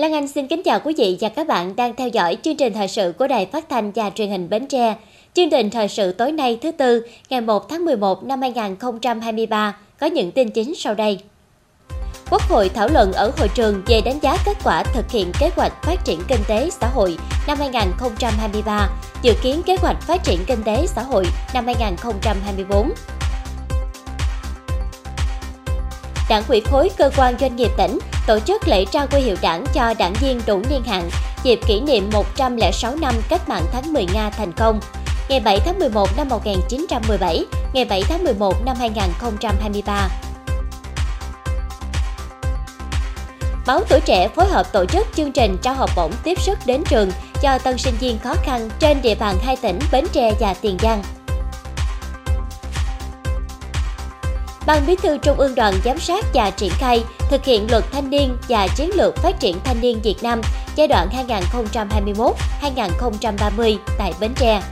Lan 0.00 0.12
Anh 0.12 0.28
xin 0.28 0.46
kính 0.46 0.62
chào 0.62 0.80
quý 0.84 0.94
vị 0.98 1.16
và 1.20 1.28
các 1.28 1.46
bạn 1.46 1.76
đang 1.76 1.94
theo 1.94 2.08
dõi 2.08 2.36
chương 2.42 2.56
trình 2.56 2.72
thời 2.72 2.88
sự 2.88 3.12
của 3.18 3.26
Đài 3.26 3.46
Phát 3.46 3.68
thanh 3.68 3.92
và 3.92 4.10
Truyền 4.10 4.30
hình 4.30 4.50
Bến 4.50 4.66
Tre. 4.66 4.96
Chương 5.34 5.50
trình 5.50 5.70
thời 5.70 5.88
sự 5.88 6.12
tối 6.12 6.32
nay 6.32 6.58
thứ 6.62 6.72
tư, 6.72 7.06
ngày 7.30 7.40
1 7.40 7.68
tháng 7.68 7.84
11 7.84 8.24
năm 8.24 8.40
2023 8.40 9.76
có 10.00 10.06
những 10.06 10.32
tin 10.32 10.50
chính 10.50 10.74
sau 10.74 10.94
đây. 10.94 11.18
Quốc 12.30 12.42
hội 12.42 12.68
thảo 12.68 12.88
luận 12.88 13.12
ở 13.12 13.32
hội 13.38 13.48
trường 13.54 13.82
về 13.86 14.00
đánh 14.04 14.18
giá 14.22 14.36
kết 14.44 14.56
quả 14.64 14.82
thực 14.82 15.10
hiện 15.10 15.32
kế 15.40 15.50
hoạch 15.56 15.82
phát 15.82 16.04
triển 16.04 16.20
kinh 16.28 16.42
tế 16.48 16.70
xã 16.70 16.88
hội 16.88 17.16
năm 17.46 17.58
2023, 17.58 18.88
dự 19.22 19.32
kiến 19.42 19.62
kế 19.66 19.76
hoạch 19.76 20.02
phát 20.02 20.24
triển 20.24 20.38
kinh 20.46 20.62
tế 20.64 20.86
xã 20.86 21.02
hội 21.02 21.24
năm 21.54 21.66
2024. 21.66 22.90
Đảng 26.30 26.42
ủy 26.48 26.60
khối 26.60 26.90
cơ 26.96 27.10
quan 27.16 27.34
doanh 27.40 27.56
nghiệp 27.56 27.70
tỉnh 27.76 27.98
tổ 28.26 28.38
chức 28.40 28.68
lễ 28.68 28.84
trao 28.84 29.06
quy 29.12 29.20
hiệu 29.20 29.36
đảng 29.42 29.64
cho 29.74 29.94
đảng 29.98 30.12
viên 30.20 30.40
đủ 30.46 30.62
niên 30.70 30.82
hạn 30.82 31.10
dịp 31.42 31.60
kỷ 31.66 31.80
niệm 31.80 32.10
106 32.12 32.96
năm 32.96 33.14
cách 33.28 33.48
mạng 33.48 33.64
tháng 33.72 33.92
10 33.92 34.06
Nga 34.14 34.30
thành 34.30 34.52
công, 34.52 34.80
ngày 35.28 35.40
7 35.40 35.60
tháng 35.64 35.78
11 35.78 36.08
năm 36.16 36.28
1917, 36.28 37.44
ngày 37.72 37.84
7 37.84 38.02
tháng 38.08 38.24
11 38.24 38.64
năm 38.64 38.76
2023. 38.78 40.08
Báo 43.66 43.80
Tuổi 43.88 44.00
Trẻ 44.00 44.28
phối 44.28 44.46
hợp 44.46 44.72
tổ 44.72 44.84
chức 44.84 45.06
chương 45.16 45.32
trình 45.32 45.56
trao 45.62 45.74
học 45.74 45.90
bổng 45.96 46.12
tiếp 46.24 46.40
sức 46.40 46.58
đến 46.66 46.82
trường 46.88 47.10
cho 47.42 47.58
tân 47.58 47.78
sinh 47.78 47.94
viên 48.00 48.18
khó 48.18 48.34
khăn 48.34 48.70
trên 48.78 49.02
địa 49.02 49.14
bàn 49.14 49.36
hai 49.42 49.56
tỉnh 49.56 49.78
Bến 49.92 50.04
Tre 50.12 50.32
và 50.40 50.54
Tiền 50.54 50.76
Giang. 50.82 51.02
Ban 54.70 54.86
Bí 54.86 54.96
thư 54.96 55.18
Trung 55.18 55.38
ương 55.38 55.54
Đoàn 55.54 55.74
giám 55.84 55.98
sát 55.98 56.24
và 56.34 56.50
triển 56.50 56.70
khai 56.78 57.04
thực 57.30 57.44
hiện 57.44 57.66
luật 57.70 57.84
thanh 57.92 58.10
niên 58.10 58.36
và 58.48 58.68
chiến 58.76 58.90
lược 58.94 59.16
phát 59.16 59.40
triển 59.40 59.56
thanh 59.64 59.80
niên 59.80 60.00
Việt 60.02 60.14
Nam 60.22 60.40
giai 60.76 60.88
đoạn 60.88 61.08
2021-2030 62.60 63.76
tại 63.98 64.12
Bến 64.20 64.32
Tre. 64.36 64.62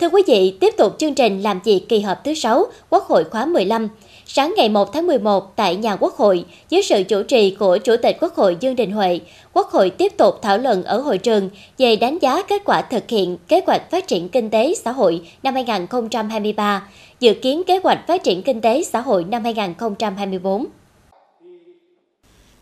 Thưa 0.00 0.08
quý 0.08 0.22
vị, 0.26 0.58
tiếp 0.60 0.74
tục 0.78 0.96
chương 0.98 1.14
trình 1.14 1.42
làm 1.42 1.60
việc 1.64 1.86
kỳ 1.88 2.00
họp 2.00 2.24
thứ 2.24 2.34
6 2.34 2.66
Quốc 2.90 3.04
hội 3.04 3.24
khóa 3.24 3.46
15. 3.46 3.88
Sáng 4.32 4.54
ngày 4.56 4.68
1 4.68 4.92
tháng 4.92 5.06
11 5.06 5.56
tại 5.56 5.76
nhà 5.76 5.96
Quốc 5.96 6.14
hội, 6.16 6.44
dưới 6.68 6.82
sự 6.82 7.02
chủ 7.08 7.22
trì 7.22 7.56
của 7.58 7.78
Chủ 7.78 7.96
tịch 8.02 8.16
Quốc 8.20 8.34
hội 8.34 8.56
Dương 8.60 8.76
Đình 8.76 8.92
Huệ, 8.92 9.20
Quốc 9.52 9.70
hội 9.70 9.90
tiếp 9.90 10.12
tục 10.16 10.34
thảo 10.42 10.58
luận 10.58 10.84
ở 10.84 11.00
hội 11.00 11.18
trường 11.18 11.50
về 11.78 11.96
đánh 11.96 12.18
giá 12.18 12.42
kết 12.42 12.62
quả 12.64 12.82
thực 12.82 13.10
hiện 13.10 13.36
kế 13.48 13.60
hoạch 13.66 13.90
phát 13.90 14.06
triển 14.06 14.28
kinh 14.28 14.50
tế 14.50 14.74
xã 14.74 14.90
hội 14.92 15.22
năm 15.42 15.54
2023, 15.54 16.88
dự 17.20 17.34
kiến 17.34 17.62
kế 17.66 17.80
hoạch 17.84 18.06
phát 18.06 18.22
triển 18.22 18.42
kinh 18.42 18.60
tế 18.60 18.82
xã 18.82 19.00
hội 19.00 19.24
năm 19.24 19.44
2024. 19.44 20.66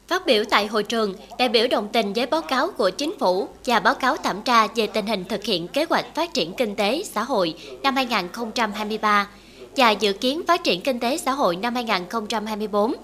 Phát 0.08 0.26
biểu 0.26 0.44
tại 0.50 0.66
hội 0.66 0.82
trường, 0.82 1.14
đại 1.38 1.48
biểu 1.48 1.66
đồng 1.70 1.88
tình 1.88 2.12
với 2.12 2.26
báo 2.26 2.42
cáo 2.42 2.70
của 2.70 2.90
chính 2.90 3.18
phủ 3.18 3.48
và 3.64 3.80
báo 3.80 3.94
cáo 3.94 4.16
thẩm 4.16 4.42
tra 4.42 4.66
về 4.74 4.86
tình 4.86 5.06
hình 5.06 5.24
thực 5.24 5.44
hiện 5.44 5.68
kế 5.68 5.86
hoạch 5.90 6.14
phát 6.14 6.34
triển 6.34 6.52
kinh 6.52 6.76
tế 6.76 7.02
xã 7.04 7.22
hội 7.22 7.54
năm 7.82 7.96
2023 7.96 9.28
và 9.78 9.90
dự 9.90 10.12
kiến 10.12 10.42
phát 10.46 10.64
triển 10.64 10.80
kinh 10.80 10.98
tế 10.98 11.18
xã 11.18 11.32
hội 11.32 11.56
năm 11.56 11.74
2024. 11.74 12.94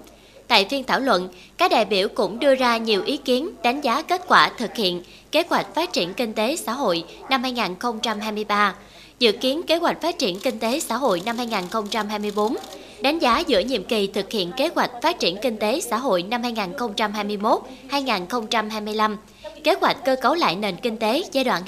Tại 0.47 0.65
phiên 0.69 0.83
thảo 0.83 0.99
luận, 0.99 1.29
các 1.57 1.71
đại 1.71 1.85
biểu 1.85 2.07
cũng 2.07 2.39
đưa 2.39 2.55
ra 2.55 2.77
nhiều 2.77 3.03
ý 3.03 3.17
kiến 3.17 3.49
đánh 3.63 3.81
giá 3.81 4.01
kết 4.01 4.21
quả 4.27 4.51
thực 4.57 4.75
hiện 4.75 5.03
kế 5.31 5.43
hoạch 5.49 5.75
phát 5.75 5.93
triển 5.93 6.13
kinh 6.13 6.33
tế 6.33 6.55
xã 6.55 6.73
hội 6.73 7.03
năm 7.29 7.43
2023, 7.43 8.75
dự 9.19 9.31
kiến 9.31 9.63
kế 9.63 9.75
hoạch 9.75 10.01
phát 10.01 10.19
triển 10.19 10.39
kinh 10.39 10.59
tế 10.59 10.79
xã 10.79 10.95
hội 10.95 11.21
năm 11.25 11.37
2024, 11.37 12.55
đánh 13.01 13.19
giá 13.19 13.43
giữa 13.47 13.59
nhiệm 13.59 13.83
kỳ 13.83 14.07
thực 14.07 14.31
hiện 14.31 14.51
kế 14.57 14.69
hoạch 14.75 14.91
phát 15.01 15.19
triển 15.19 15.37
kinh 15.41 15.57
tế 15.57 15.81
xã 15.81 15.97
hội 15.97 16.23
năm 16.23 16.41
2021-2025, 16.41 19.15
kế 19.63 19.75
hoạch 19.81 20.05
cơ 20.05 20.15
cấu 20.21 20.33
lại 20.33 20.55
nền 20.55 20.75
kinh 20.75 20.97
tế 20.97 21.23
giai 21.31 21.43
đoạn 21.43 21.63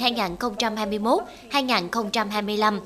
2021-2025, 1.50 2.78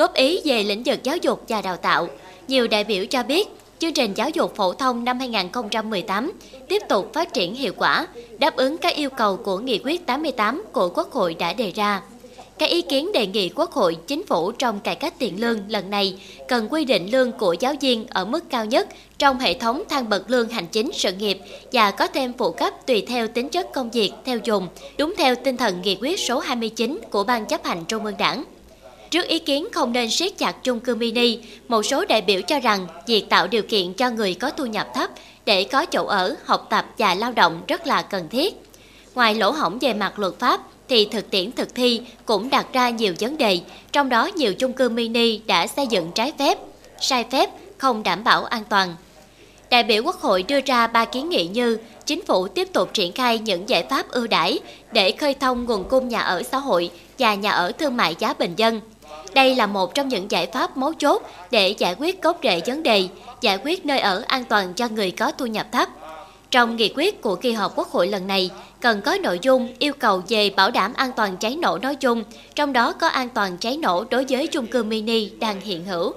góp 0.00 0.14
ý 0.14 0.40
về 0.44 0.62
lĩnh 0.62 0.82
vực 0.82 1.02
giáo 1.02 1.16
dục 1.16 1.44
và 1.48 1.62
đào 1.62 1.76
tạo. 1.76 2.08
Nhiều 2.48 2.68
đại 2.68 2.84
biểu 2.84 3.06
cho 3.06 3.22
biết, 3.22 3.48
chương 3.78 3.92
trình 3.92 4.14
giáo 4.14 4.30
dục 4.30 4.56
phổ 4.56 4.72
thông 4.72 5.04
năm 5.04 5.18
2018 5.18 6.32
tiếp 6.68 6.82
tục 6.88 7.10
phát 7.14 7.34
triển 7.34 7.54
hiệu 7.54 7.72
quả, 7.76 8.06
đáp 8.38 8.56
ứng 8.56 8.78
các 8.78 8.94
yêu 8.94 9.10
cầu 9.10 9.36
của 9.36 9.58
Nghị 9.58 9.80
quyết 9.84 10.06
88 10.06 10.64
của 10.72 10.88
Quốc 10.88 11.12
hội 11.12 11.34
đã 11.34 11.52
đề 11.52 11.70
ra. 11.70 12.02
Các 12.58 12.70
ý 12.70 12.82
kiến 12.82 13.12
đề 13.12 13.26
nghị 13.26 13.48
Quốc 13.48 13.72
hội, 13.72 13.96
Chính 14.06 14.26
phủ 14.26 14.52
trong 14.52 14.80
cải 14.80 14.94
cách 14.94 15.14
tiền 15.18 15.40
lương 15.40 15.58
lần 15.68 15.90
này 15.90 16.18
cần 16.48 16.68
quy 16.70 16.84
định 16.84 17.10
lương 17.10 17.32
của 17.32 17.52
giáo 17.60 17.74
viên 17.80 18.06
ở 18.06 18.24
mức 18.24 18.50
cao 18.50 18.64
nhất 18.64 18.88
trong 19.18 19.38
hệ 19.38 19.54
thống 19.54 19.82
thang 19.88 20.08
bậc 20.08 20.30
lương 20.30 20.48
hành 20.48 20.66
chính 20.66 20.90
sự 20.94 21.12
nghiệp 21.12 21.38
và 21.72 21.90
có 21.90 22.06
thêm 22.06 22.32
phụ 22.38 22.50
cấp 22.50 22.86
tùy 22.86 23.04
theo 23.08 23.28
tính 23.28 23.48
chất 23.48 23.72
công 23.74 23.90
việc 23.90 24.12
theo 24.24 24.38
dùng, 24.44 24.68
đúng 24.98 25.14
theo 25.18 25.34
tinh 25.34 25.56
thần 25.56 25.82
nghị 25.82 25.96
quyết 26.00 26.20
số 26.20 26.38
29 26.38 27.00
của 27.10 27.24
Ban 27.24 27.46
chấp 27.46 27.64
hành 27.64 27.84
Trung 27.88 28.04
ương 28.04 28.16
Đảng. 28.18 28.44
Trước 29.10 29.28
ý 29.28 29.38
kiến 29.38 29.68
không 29.72 29.92
nên 29.92 30.10
siết 30.10 30.38
chặt 30.38 30.64
chung 30.64 30.80
cư 30.80 30.94
mini, 30.94 31.38
một 31.68 31.82
số 31.82 32.04
đại 32.04 32.20
biểu 32.20 32.40
cho 32.42 32.60
rằng 32.60 32.86
việc 33.06 33.28
tạo 33.28 33.46
điều 33.46 33.62
kiện 33.62 33.92
cho 33.92 34.10
người 34.10 34.34
có 34.34 34.50
thu 34.50 34.66
nhập 34.66 34.88
thấp 34.94 35.10
để 35.44 35.64
có 35.64 35.86
chỗ 35.86 36.06
ở, 36.06 36.36
học 36.44 36.66
tập 36.70 36.86
và 36.98 37.14
lao 37.14 37.32
động 37.32 37.62
rất 37.68 37.86
là 37.86 38.02
cần 38.02 38.28
thiết. 38.28 38.54
Ngoài 39.14 39.34
lỗ 39.34 39.50
hổng 39.50 39.78
về 39.78 39.94
mặt 39.94 40.18
luật 40.18 40.38
pháp, 40.38 40.60
thì 40.88 41.04
thực 41.04 41.30
tiễn 41.30 41.52
thực 41.52 41.74
thi 41.74 42.00
cũng 42.24 42.50
đặt 42.50 42.66
ra 42.72 42.90
nhiều 42.90 43.14
vấn 43.20 43.38
đề, 43.38 43.60
trong 43.92 44.08
đó 44.08 44.26
nhiều 44.26 44.54
chung 44.54 44.72
cư 44.72 44.88
mini 44.88 45.38
đã 45.38 45.66
xây 45.66 45.86
dựng 45.86 46.12
trái 46.14 46.32
phép, 46.38 46.58
sai 47.00 47.24
phép, 47.30 47.50
không 47.78 48.02
đảm 48.02 48.24
bảo 48.24 48.44
an 48.44 48.62
toàn. 48.68 48.94
Đại 49.70 49.82
biểu 49.82 50.02
Quốc 50.02 50.16
hội 50.16 50.42
đưa 50.42 50.60
ra 50.60 50.86
ba 50.86 51.04
kiến 51.04 51.28
nghị 51.28 51.46
như 51.46 51.78
chính 52.06 52.24
phủ 52.24 52.48
tiếp 52.48 52.68
tục 52.72 52.90
triển 52.94 53.12
khai 53.12 53.38
những 53.38 53.68
giải 53.68 53.86
pháp 53.90 54.10
ưu 54.10 54.26
đãi 54.26 54.58
để 54.92 55.10
khơi 55.10 55.34
thông 55.34 55.64
nguồn 55.64 55.88
cung 55.88 56.08
nhà 56.08 56.20
ở 56.20 56.42
xã 56.42 56.58
hội 56.58 56.90
và 57.18 57.34
nhà 57.34 57.50
ở 57.50 57.72
thương 57.72 57.96
mại 57.96 58.16
giá 58.18 58.34
bình 58.34 58.54
dân. 58.56 58.80
Đây 59.34 59.54
là 59.54 59.66
một 59.66 59.94
trong 59.94 60.08
những 60.08 60.30
giải 60.30 60.46
pháp 60.46 60.76
mấu 60.76 60.92
chốt 60.92 61.22
để 61.50 61.68
giải 61.68 61.94
quyết 61.98 62.22
gốc 62.22 62.38
rễ 62.42 62.60
vấn 62.66 62.82
đề, 62.82 63.08
giải 63.40 63.58
quyết 63.64 63.86
nơi 63.86 63.98
ở 63.98 64.22
an 64.26 64.44
toàn 64.44 64.74
cho 64.74 64.88
người 64.88 65.10
có 65.10 65.32
thu 65.32 65.46
nhập 65.46 65.66
thấp. 65.72 65.88
Trong 66.50 66.76
nghị 66.76 66.92
quyết 66.96 67.22
của 67.22 67.34
kỳ 67.34 67.52
họp 67.52 67.72
Quốc 67.76 67.88
hội 67.88 68.06
lần 68.08 68.26
này, 68.26 68.50
cần 68.80 69.00
có 69.00 69.18
nội 69.22 69.38
dung 69.42 69.68
yêu 69.78 69.92
cầu 69.98 70.22
về 70.28 70.50
bảo 70.50 70.70
đảm 70.70 70.92
an 70.94 71.10
toàn 71.16 71.36
cháy 71.36 71.56
nổ 71.56 71.78
nói 71.78 71.94
chung, 71.94 72.24
trong 72.54 72.72
đó 72.72 72.92
có 72.92 73.06
an 73.06 73.28
toàn 73.28 73.56
cháy 73.58 73.76
nổ 73.76 74.04
đối 74.10 74.24
với 74.28 74.46
chung 74.46 74.66
cư 74.66 74.82
mini 74.82 75.30
đang 75.40 75.60
hiện 75.60 75.84
hữu. 75.84 76.12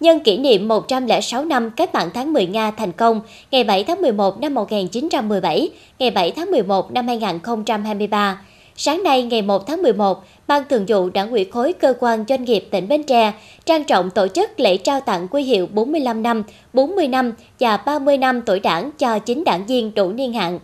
Nhân 0.00 0.20
kỷ 0.20 0.38
niệm 0.38 0.68
106 0.68 1.44
năm 1.44 1.70
cách 1.70 1.94
mạng 1.94 2.10
tháng 2.14 2.32
10 2.32 2.46
Nga 2.46 2.70
thành 2.70 2.92
công, 2.92 3.20
ngày 3.50 3.64
7 3.64 3.84
tháng 3.84 4.02
11 4.02 4.40
năm 4.40 4.54
1917, 4.54 5.70
ngày 5.98 6.10
7 6.10 6.30
tháng 6.30 6.50
11 6.50 6.92
năm 6.92 7.06
2023, 7.06 8.40
Sáng 8.78 9.02
nay 9.02 9.22
ngày 9.22 9.42
1 9.42 9.66
tháng 9.66 9.82
11, 9.82 10.24
Ban 10.46 10.62
Thường 10.68 10.84
vụ 10.88 11.10
Đảng 11.10 11.30
ủy 11.30 11.44
khối 11.44 11.72
cơ 11.72 11.94
quan 12.00 12.24
doanh 12.28 12.44
nghiệp 12.44 12.68
tỉnh 12.70 12.88
Bến 12.88 13.02
Tre 13.02 13.32
trang 13.64 13.84
trọng 13.84 14.10
tổ 14.10 14.28
chức 14.28 14.60
lễ 14.60 14.76
trao 14.76 15.00
tặng 15.00 15.28
quy 15.28 15.42
hiệu 15.42 15.66
45 15.66 16.22
năm, 16.22 16.42
40 16.72 17.08
năm 17.08 17.32
và 17.60 17.76
30 17.76 18.18
năm 18.18 18.42
tuổi 18.46 18.60
đảng 18.60 18.90
cho 18.98 19.18
chính 19.18 19.44
đảng 19.44 19.66
viên 19.66 19.94
đủ 19.94 20.12
niên 20.12 20.32
hạn. 20.32 20.58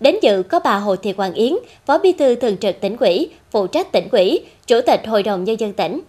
Đến 0.00 0.16
dự 0.22 0.42
có 0.42 0.60
bà 0.64 0.76
Hồ 0.76 0.96
Thị 0.96 1.14
Hoàng 1.16 1.32
Yến, 1.32 1.52
Phó 1.86 1.98
Bí 1.98 2.12
thư 2.12 2.34
Thường 2.34 2.56
trực 2.56 2.80
tỉnh 2.80 2.96
ủy, 2.96 3.30
phụ 3.50 3.66
trách 3.66 3.92
tỉnh 3.92 4.08
ủy, 4.12 4.40
Chủ 4.66 4.80
tịch 4.86 5.06
Hội 5.06 5.22
đồng 5.22 5.44
Nhân 5.44 5.60
dân 5.60 5.72
tỉnh. 5.72 6.00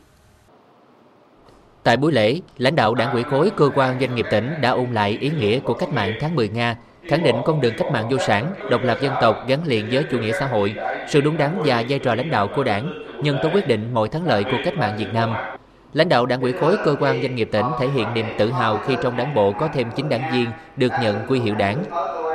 Tại 1.84 1.97
buổi 1.97 2.12
lễ, 2.12 2.35
lãnh 2.57 2.75
đạo 2.75 2.95
đảng 2.95 3.13
ủy 3.13 3.24
khối 3.24 3.50
cơ 3.50 3.69
quan 3.75 3.97
doanh 4.00 4.16
nghiệp 4.16 4.25
tỉnh 4.31 4.50
đã 4.62 4.69
ôn 4.69 4.94
lại 4.94 5.18
ý 5.21 5.30
nghĩa 5.39 5.59
của 5.59 5.74
cách 5.74 5.89
mạng 5.89 6.13
tháng 6.21 6.36
10 6.36 6.50
Nga 6.50 6.77
khẳng 7.07 7.24
định 7.24 7.36
con 7.45 7.62
đường 7.62 7.74
cách 7.77 7.92
mạng 7.92 8.09
vô 8.09 8.18
sản, 8.18 8.54
độc 8.69 8.83
lập 8.83 8.98
dân 9.01 9.13
tộc 9.21 9.48
gắn 9.48 9.59
liền 9.65 9.88
với 9.92 10.04
chủ 10.12 10.19
nghĩa 10.19 10.31
xã 10.39 10.45
hội, 10.45 10.75
sự 11.07 11.21
đúng 11.21 11.38
đắn 11.38 11.62
và 11.65 11.83
vai 11.89 12.00
trò 12.00 12.15
lãnh 12.15 12.31
đạo 12.31 12.48
của 12.56 12.63
đảng, 12.63 13.04
nhân 13.24 13.38
tố 13.44 13.50
quyết 13.54 13.68
định 13.68 13.94
mọi 13.94 14.09
thắng 14.09 14.27
lợi 14.27 14.44
của 14.44 14.57
cách 14.65 14.77
mạng 14.77 14.95
Việt 14.98 15.13
Nam. 15.13 15.33
Lãnh 15.94 16.09
đạo 16.09 16.25
đảng 16.25 16.42
ủy 16.42 16.54
khối 16.54 16.77
cơ 16.86 16.95
quan 17.00 17.21
doanh 17.21 17.36
nghiệp 17.36 17.50
tỉnh 17.51 17.65
thể 17.80 17.88
hiện 17.88 18.13
niềm 18.13 18.25
tự 18.38 18.51
hào 18.51 18.77
khi 18.77 18.95
trong 19.04 19.18
đảng 19.18 19.33
bộ 19.33 19.51
có 19.51 19.69
thêm 19.74 19.88
9 19.95 20.09
đảng 20.09 20.31
viên 20.31 20.50
được 20.77 20.92
nhận 21.01 21.15
quy 21.27 21.39
hiệu 21.39 21.56
đảng. 21.56 21.83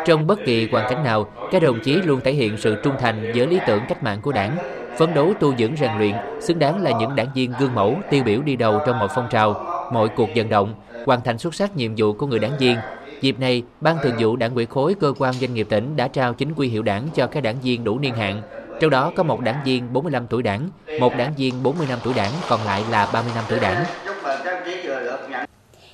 Trong 0.06 0.26
bất 0.26 0.38
kỳ 0.44 0.68
hoàn 0.72 0.90
cảnh 0.90 1.04
nào, 1.04 1.26
các 1.50 1.62
đồng 1.62 1.80
chí 1.80 1.94
luôn 1.94 2.20
thể 2.20 2.32
hiện 2.32 2.56
sự 2.56 2.76
trung 2.82 2.94
thành 3.00 3.32
với 3.34 3.46
lý 3.46 3.60
tưởng 3.66 3.80
cách 3.88 4.02
mạng 4.02 4.18
của 4.22 4.32
đảng, 4.32 4.56
phấn 4.98 5.14
đấu 5.14 5.32
tu 5.40 5.56
dưỡng 5.56 5.76
rèn 5.76 5.90
luyện, 5.98 6.14
xứng 6.40 6.58
đáng 6.58 6.82
là 6.82 6.90
những 6.90 7.16
đảng 7.16 7.28
viên 7.34 7.52
gương 7.60 7.74
mẫu, 7.74 7.96
tiêu 8.10 8.24
biểu 8.24 8.40
đi 8.42 8.56
đầu 8.56 8.80
trong 8.86 8.98
mọi 8.98 9.08
phong 9.14 9.28
trào, 9.30 9.64
mọi 9.92 10.08
cuộc 10.08 10.28
vận 10.34 10.48
động, 10.48 10.74
hoàn 11.06 11.20
thành 11.20 11.38
xuất 11.38 11.54
sắc 11.54 11.76
nhiệm 11.76 11.92
vụ 11.96 12.12
của 12.12 12.26
người 12.26 12.38
đảng 12.38 12.58
viên, 12.58 12.76
Dịp 13.22 13.40
này, 13.40 13.62
Ban 13.80 13.96
Thường 14.02 14.14
vụ 14.20 14.36
Đảng 14.36 14.54
ủy 14.54 14.66
khối 14.66 14.94
cơ 14.94 15.12
quan 15.18 15.34
doanh 15.40 15.54
nghiệp 15.54 15.66
tỉnh 15.70 15.96
đã 15.96 16.08
trao 16.08 16.34
chính 16.34 16.54
quy 16.54 16.68
hiệu 16.68 16.82
đảng 16.82 17.08
cho 17.14 17.26
các 17.26 17.40
đảng 17.40 17.60
viên 17.62 17.84
đủ 17.84 17.98
niên 17.98 18.14
hạn. 18.14 18.42
Trong 18.80 18.90
đó 18.90 19.12
có 19.16 19.22
một 19.22 19.40
đảng 19.40 19.62
viên 19.64 19.92
45 19.92 20.26
tuổi 20.30 20.42
đảng, 20.42 20.68
một 21.00 21.12
đảng 21.18 21.34
viên 21.38 21.62
40 21.62 21.86
năm 21.90 21.98
tuổi 22.04 22.14
đảng, 22.14 22.32
còn 22.48 22.64
lại 22.64 22.82
là 22.90 23.10
30 23.12 23.32
năm 23.34 23.44
tuổi 23.48 23.60
đảng. 23.60 23.84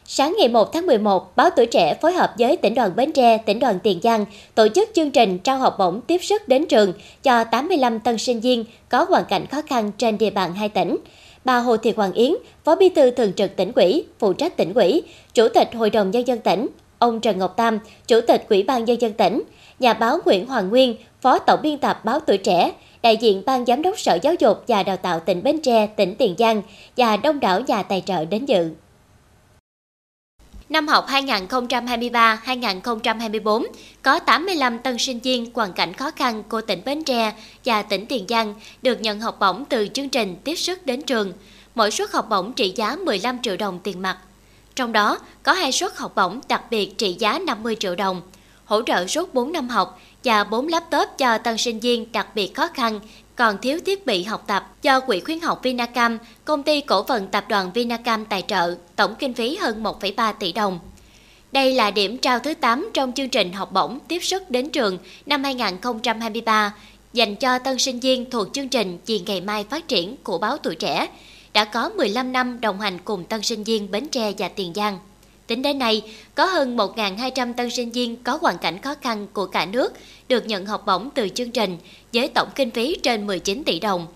Sáng 0.04 0.36
ngày 0.38 0.48
1 0.48 0.72
tháng 0.72 0.86
11, 0.86 1.36
Báo 1.36 1.50
Tuổi 1.56 1.66
Trẻ 1.66 1.94
phối 2.02 2.12
hợp 2.12 2.34
với 2.38 2.56
tỉnh 2.56 2.74
đoàn 2.74 2.96
Bến 2.96 3.12
Tre, 3.12 3.38
tỉnh 3.38 3.58
đoàn 3.58 3.78
Tiền 3.82 4.00
Giang 4.02 4.24
tổ 4.54 4.68
chức 4.68 4.90
chương 4.94 5.10
trình 5.10 5.38
trao 5.38 5.58
học 5.58 5.76
bổng 5.78 6.00
tiếp 6.00 6.18
sức 6.22 6.48
đến 6.48 6.66
trường 6.66 6.92
cho 7.22 7.44
85 7.44 8.00
tân 8.00 8.18
sinh 8.18 8.40
viên 8.40 8.64
có 8.88 9.06
hoàn 9.08 9.24
cảnh 9.24 9.46
khó 9.46 9.62
khăn 9.66 9.92
trên 9.98 10.18
địa 10.18 10.30
bàn 10.30 10.54
hai 10.54 10.68
tỉnh. 10.68 10.96
Bà 11.44 11.58
Hồ 11.58 11.76
Thị 11.76 11.92
Hoàng 11.96 12.12
Yến, 12.12 12.32
Phó 12.64 12.76
Bí 12.76 12.88
thư 12.88 13.10
Thường 13.10 13.32
trực 13.32 13.56
tỉnh 13.56 13.72
ủy, 13.74 14.04
phụ 14.18 14.32
trách 14.32 14.56
tỉnh 14.56 14.74
ủy, 14.74 15.02
Chủ 15.34 15.48
tịch 15.48 15.68
Hội 15.74 15.90
đồng 15.90 16.10
Nhân 16.10 16.26
dân 16.26 16.38
tỉnh, 16.38 16.66
ông 16.98 17.20
Trần 17.20 17.38
Ngọc 17.38 17.56
Tam, 17.56 17.78
Chủ 18.06 18.20
tịch 18.20 18.46
Ủy 18.48 18.62
ban 18.62 18.84
Nhân 18.84 19.00
dân 19.00 19.12
tỉnh, 19.12 19.42
nhà 19.78 19.94
báo 19.94 20.18
Nguyễn 20.24 20.46
Hoàng 20.46 20.68
Nguyên, 20.68 20.96
Phó 21.20 21.38
Tổng 21.38 21.60
biên 21.62 21.78
tập 21.78 22.04
báo 22.04 22.20
Tuổi 22.20 22.38
Trẻ, 22.38 22.72
đại 23.02 23.16
diện 23.16 23.42
Ban 23.46 23.66
Giám 23.66 23.82
đốc 23.82 23.98
Sở 23.98 24.18
Giáo 24.22 24.34
dục 24.34 24.64
và 24.68 24.82
Đào 24.82 24.96
tạo 24.96 25.20
tỉnh 25.20 25.42
Bến 25.42 25.60
Tre, 25.62 25.86
tỉnh 25.86 26.14
Tiền 26.14 26.34
Giang 26.38 26.62
và 26.96 27.16
đông 27.16 27.40
đảo 27.40 27.60
nhà 27.60 27.82
tài 27.82 28.02
trợ 28.06 28.24
đến 28.24 28.46
dự. 28.46 28.70
Năm 30.68 30.88
học 30.88 31.06
2023-2024 31.08 33.66
có 34.02 34.18
85 34.18 34.78
tân 34.78 34.98
sinh 34.98 35.20
viên 35.20 35.50
hoàn 35.54 35.72
cảnh 35.72 35.94
khó 35.94 36.10
khăn 36.10 36.42
của 36.48 36.60
tỉnh 36.60 36.80
Bến 36.84 37.04
Tre 37.04 37.32
và 37.64 37.82
tỉnh 37.82 38.06
Tiền 38.06 38.24
Giang 38.28 38.54
được 38.82 39.00
nhận 39.00 39.20
học 39.20 39.36
bổng 39.40 39.64
từ 39.64 39.88
chương 39.94 40.08
trình 40.08 40.36
tiếp 40.44 40.54
sức 40.54 40.86
đến 40.86 41.02
trường. 41.02 41.32
Mỗi 41.74 41.90
suất 41.90 42.12
học 42.12 42.26
bổng 42.30 42.52
trị 42.52 42.72
giá 42.76 42.96
15 42.96 43.42
triệu 43.42 43.56
đồng 43.56 43.78
tiền 43.82 44.02
mặt. 44.02 44.18
Trong 44.78 44.92
đó 44.92 45.18
có 45.42 45.52
hai 45.52 45.72
suất 45.72 45.96
học 45.96 46.12
bổng 46.14 46.40
đặc 46.48 46.62
biệt 46.70 46.98
trị 46.98 47.16
giá 47.18 47.38
50 47.38 47.76
triệu 47.80 47.94
đồng, 47.94 48.22
hỗ 48.64 48.82
trợ 48.82 49.06
suốt 49.06 49.34
4 49.34 49.52
năm 49.52 49.68
học 49.68 50.00
và 50.24 50.44
4 50.44 50.68
laptop 50.68 51.08
cho 51.18 51.38
tân 51.38 51.58
sinh 51.58 51.80
viên 51.80 52.12
đặc 52.12 52.26
biệt 52.34 52.54
khó 52.54 52.68
khăn 52.74 53.00
còn 53.36 53.58
thiếu 53.58 53.78
thiết 53.86 54.06
bị 54.06 54.22
học 54.22 54.44
tập 54.46 54.74
do 54.82 55.00
Quỹ 55.00 55.20
khuyến 55.20 55.40
học 55.40 55.60
Vinacam, 55.62 56.18
công 56.44 56.62
ty 56.62 56.80
cổ 56.80 57.04
phần 57.04 57.26
tập 57.26 57.44
đoàn 57.48 57.72
Vinacam 57.74 58.24
tài 58.24 58.42
trợ, 58.48 58.74
tổng 58.96 59.14
kinh 59.18 59.34
phí 59.34 59.56
hơn 59.56 59.82
1,3 59.82 60.32
tỷ 60.32 60.52
đồng. 60.52 60.78
Đây 61.52 61.74
là 61.74 61.90
điểm 61.90 62.18
trao 62.18 62.38
thứ 62.38 62.54
8 62.54 62.90
trong 62.94 63.12
chương 63.12 63.28
trình 63.28 63.52
học 63.52 63.72
bổng 63.72 63.98
tiếp 64.08 64.18
sức 64.22 64.50
đến 64.50 64.70
trường 64.70 64.98
năm 65.26 65.44
2023 65.44 66.74
dành 67.12 67.36
cho 67.36 67.58
tân 67.58 67.78
sinh 67.78 68.00
viên 68.00 68.30
thuộc 68.30 68.48
chương 68.52 68.68
trình 68.68 68.98
Vì 69.06 69.20
ngày 69.26 69.40
mai 69.40 69.64
phát 69.70 69.88
triển 69.88 70.16
của 70.22 70.38
báo 70.38 70.56
Tuổi 70.56 70.74
Trẻ, 70.74 71.08
đã 71.52 71.64
có 71.64 71.88
15 71.88 72.32
năm 72.32 72.60
đồng 72.60 72.80
hành 72.80 72.98
cùng 73.04 73.24
tân 73.24 73.42
sinh 73.42 73.64
viên 73.64 73.90
Bến 73.90 74.08
Tre 74.08 74.32
và 74.38 74.48
Tiền 74.48 74.74
Giang. 74.74 74.98
Tính 75.46 75.62
đến 75.62 75.78
nay, 75.78 76.02
có 76.34 76.44
hơn 76.44 76.76
1.200 76.76 77.52
tân 77.54 77.70
sinh 77.70 77.90
viên 77.90 78.16
có 78.16 78.38
hoàn 78.40 78.58
cảnh 78.58 78.82
khó 78.82 78.94
khăn 79.02 79.26
của 79.32 79.46
cả 79.46 79.66
nước 79.66 79.92
được 80.28 80.46
nhận 80.46 80.66
học 80.66 80.86
bổng 80.86 81.10
từ 81.14 81.28
chương 81.28 81.50
trình 81.50 81.78
với 82.12 82.28
tổng 82.28 82.48
kinh 82.54 82.70
phí 82.70 82.96
trên 83.02 83.26
19 83.26 83.64
tỷ 83.64 83.80
đồng. 83.80 84.06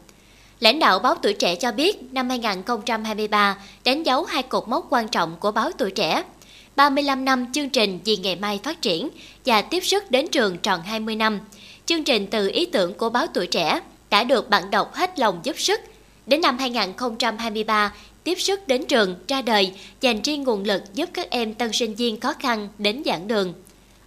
Lãnh 0.60 0.78
đạo 0.78 0.98
báo 0.98 1.14
Tuổi 1.14 1.32
Trẻ 1.32 1.54
cho 1.54 1.72
biết 1.72 2.02
năm 2.12 2.28
2023 2.28 3.56
đánh 3.84 4.02
dấu 4.02 4.24
hai 4.24 4.42
cột 4.42 4.68
mốc 4.68 4.86
quan 4.90 5.08
trọng 5.08 5.36
của 5.40 5.50
báo 5.50 5.70
Tuổi 5.78 5.90
Trẻ. 5.90 6.22
35 6.76 7.24
năm 7.24 7.52
chương 7.52 7.70
trình 7.70 7.98
Vì 8.04 8.16
ngày 8.16 8.36
mai 8.36 8.60
phát 8.62 8.82
triển 8.82 9.08
và 9.46 9.62
tiếp 9.62 9.80
sức 9.80 10.10
đến 10.10 10.28
trường 10.28 10.58
tròn 10.58 10.82
20 10.82 11.16
năm. 11.16 11.40
Chương 11.86 12.04
trình 12.04 12.26
từ 12.26 12.48
ý 12.48 12.66
tưởng 12.66 12.94
của 12.94 13.10
báo 13.10 13.26
Tuổi 13.34 13.46
Trẻ 13.46 13.80
đã 14.10 14.24
được 14.24 14.50
bạn 14.50 14.70
đọc 14.70 14.94
hết 14.94 15.18
lòng 15.18 15.40
giúp 15.42 15.60
sức. 15.60 15.80
Đến 16.26 16.40
năm 16.40 16.58
2023, 16.58 17.94
tiếp 18.24 18.40
sức 18.40 18.68
đến 18.68 18.86
trường 18.86 19.16
ra 19.28 19.42
đời 19.42 19.72
dành 20.00 20.22
riêng 20.22 20.42
nguồn 20.42 20.64
lực 20.64 20.82
giúp 20.94 21.08
các 21.12 21.30
em 21.30 21.54
tân 21.54 21.72
sinh 21.72 21.94
viên 21.94 22.20
khó 22.20 22.34
khăn 22.38 22.68
đến 22.78 23.02
giảng 23.06 23.28
đường. 23.28 23.54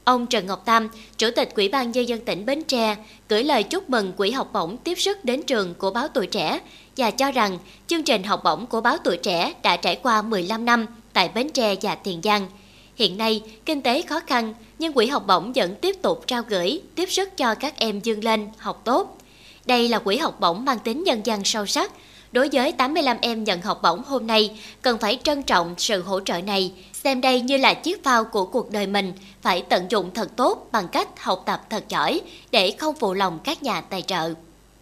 Ông 0.04 0.28
Trần 0.28 0.48
Ngọc 0.48 0.66
Tam, 0.66 0.90
Chủ 1.18 1.28
tịch 1.36 1.56
Quỹ 1.56 1.68
ban 1.68 1.92
Nhân 1.92 2.08
dân 2.08 2.20
tỉnh 2.26 2.46
Bến 2.46 2.64
Tre, 2.64 2.96
gửi 3.30 3.44
lời 3.44 3.64
chúc 3.64 3.90
mừng 3.90 4.14
Quỹ 4.14 4.32
học 4.32 4.50
bổng 4.54 4.78
tiếp 4.78 5.00
sức 5.00 5.26
đến 5.26 5.44
trường 5.44 5.74
của 5.74 5.92
báo 5.92 6.08
Tuổi 6.08 6.28
Trẻ 6.28 6.60
và 6.98 7.12
cho 7.12 7.32
rằng 7.32 7.58
chương 7.88 8.04
trình 8.04 8.24
học 8.24 8.42
bổng 8.44 8.66
của 8.66 8.82
báo 8.82 8.98
Tuổi 9.04 9.18
Trẻ 9.18 9.54
đã 9.64 9.78
trải 9.78 9.96
qua 9.96 10.22
15 10.22 10.66
năm 10.66 10.86
tại 11.14 11.30
Bến 11.36 11.50
Tre 11.50 11.76
và 11.82 11.96
Tiền 11.96 12.22
Giang. 12.24 12.48
Hiện 12.96 13.18
nay, 13.18 13.42
kinh 13.66 13.82
tế 13.82 14.02
khó 14.02 14.20
khăn, 14.20 14.54
nhưng 14.80 14.94
Quỹ 14.94 15.06
học 15.06 15.28
bổng 15.28 15.54
vẫn 15.54 15.76
tiếp 15.76 15.96
tục 16.02 16.24
trao 16.28 16.44
gửi, 16.50 16.82
tiếp 16.96 17.12
sức 17.12 17.38
cho 17.38 17.56
các 17.56 17.78
em 17.78 18.00
dương 18.00 18.24
lên, 18.24 18.48
học 18.58 18.82
tốt. 18.84 19.18
Đây 19.66 19.90
là 19.90 20.00
quỹ 20.00 20.18
học 20.18 20.40
bổng 20.40 20.66
mang 20.66 20.80
tính 20.80 21.04
nhân 21.04 21.22
dân 21.26 21.44
sâu 21.44 21.66
sắc, 21.66 21.92
Đối 22.36 22.50
với 22.54 22.72
85 22.72 23.18
em 23.22 23.44
nhận 23.44 23.62
học 23.62 23.80
bổng 23.82 24.04
hôm 24.04 24.28
nay, 24.28 24.60
cần 24.82 24.98
phải 24.98 25.20
trân 25.24 25.44
trọng 25.44 25.76
sự 25.78 26.02
hỗ 26.02 26.20
trợ 26.20 26.42
này, 26.42 26.72
xem 26.94 27.22
đây 27.22 27.42
như 27.42 27.58
là 27.58 27.74
chiếc 27.74 28.04
phao 28.04 28.24
của 28.24 28.46
cuộc 28.46 28.72
đời 28.72 28.88
mình, 28.88 29.14
phải 29.42 29.62
tận 29.62 29.86
dụng 29.90 30.12
thật 30.14 30.36
tốt 30.36 30.68
bằng 30.72 30.88
cách 30.88 31.24
học 31.24 31.44
tập 31.46 31.62
thật 31.70 31.84
giỏi 31.90 32.22
để 32.52 32.72
không 32.78 32.96
phụ 32.96 33.14
lòng 33.14 33.40
các 33.44 33.64
nhà 33.64 33.82
tài 33.82 34.02
trợ. 34.02 34.34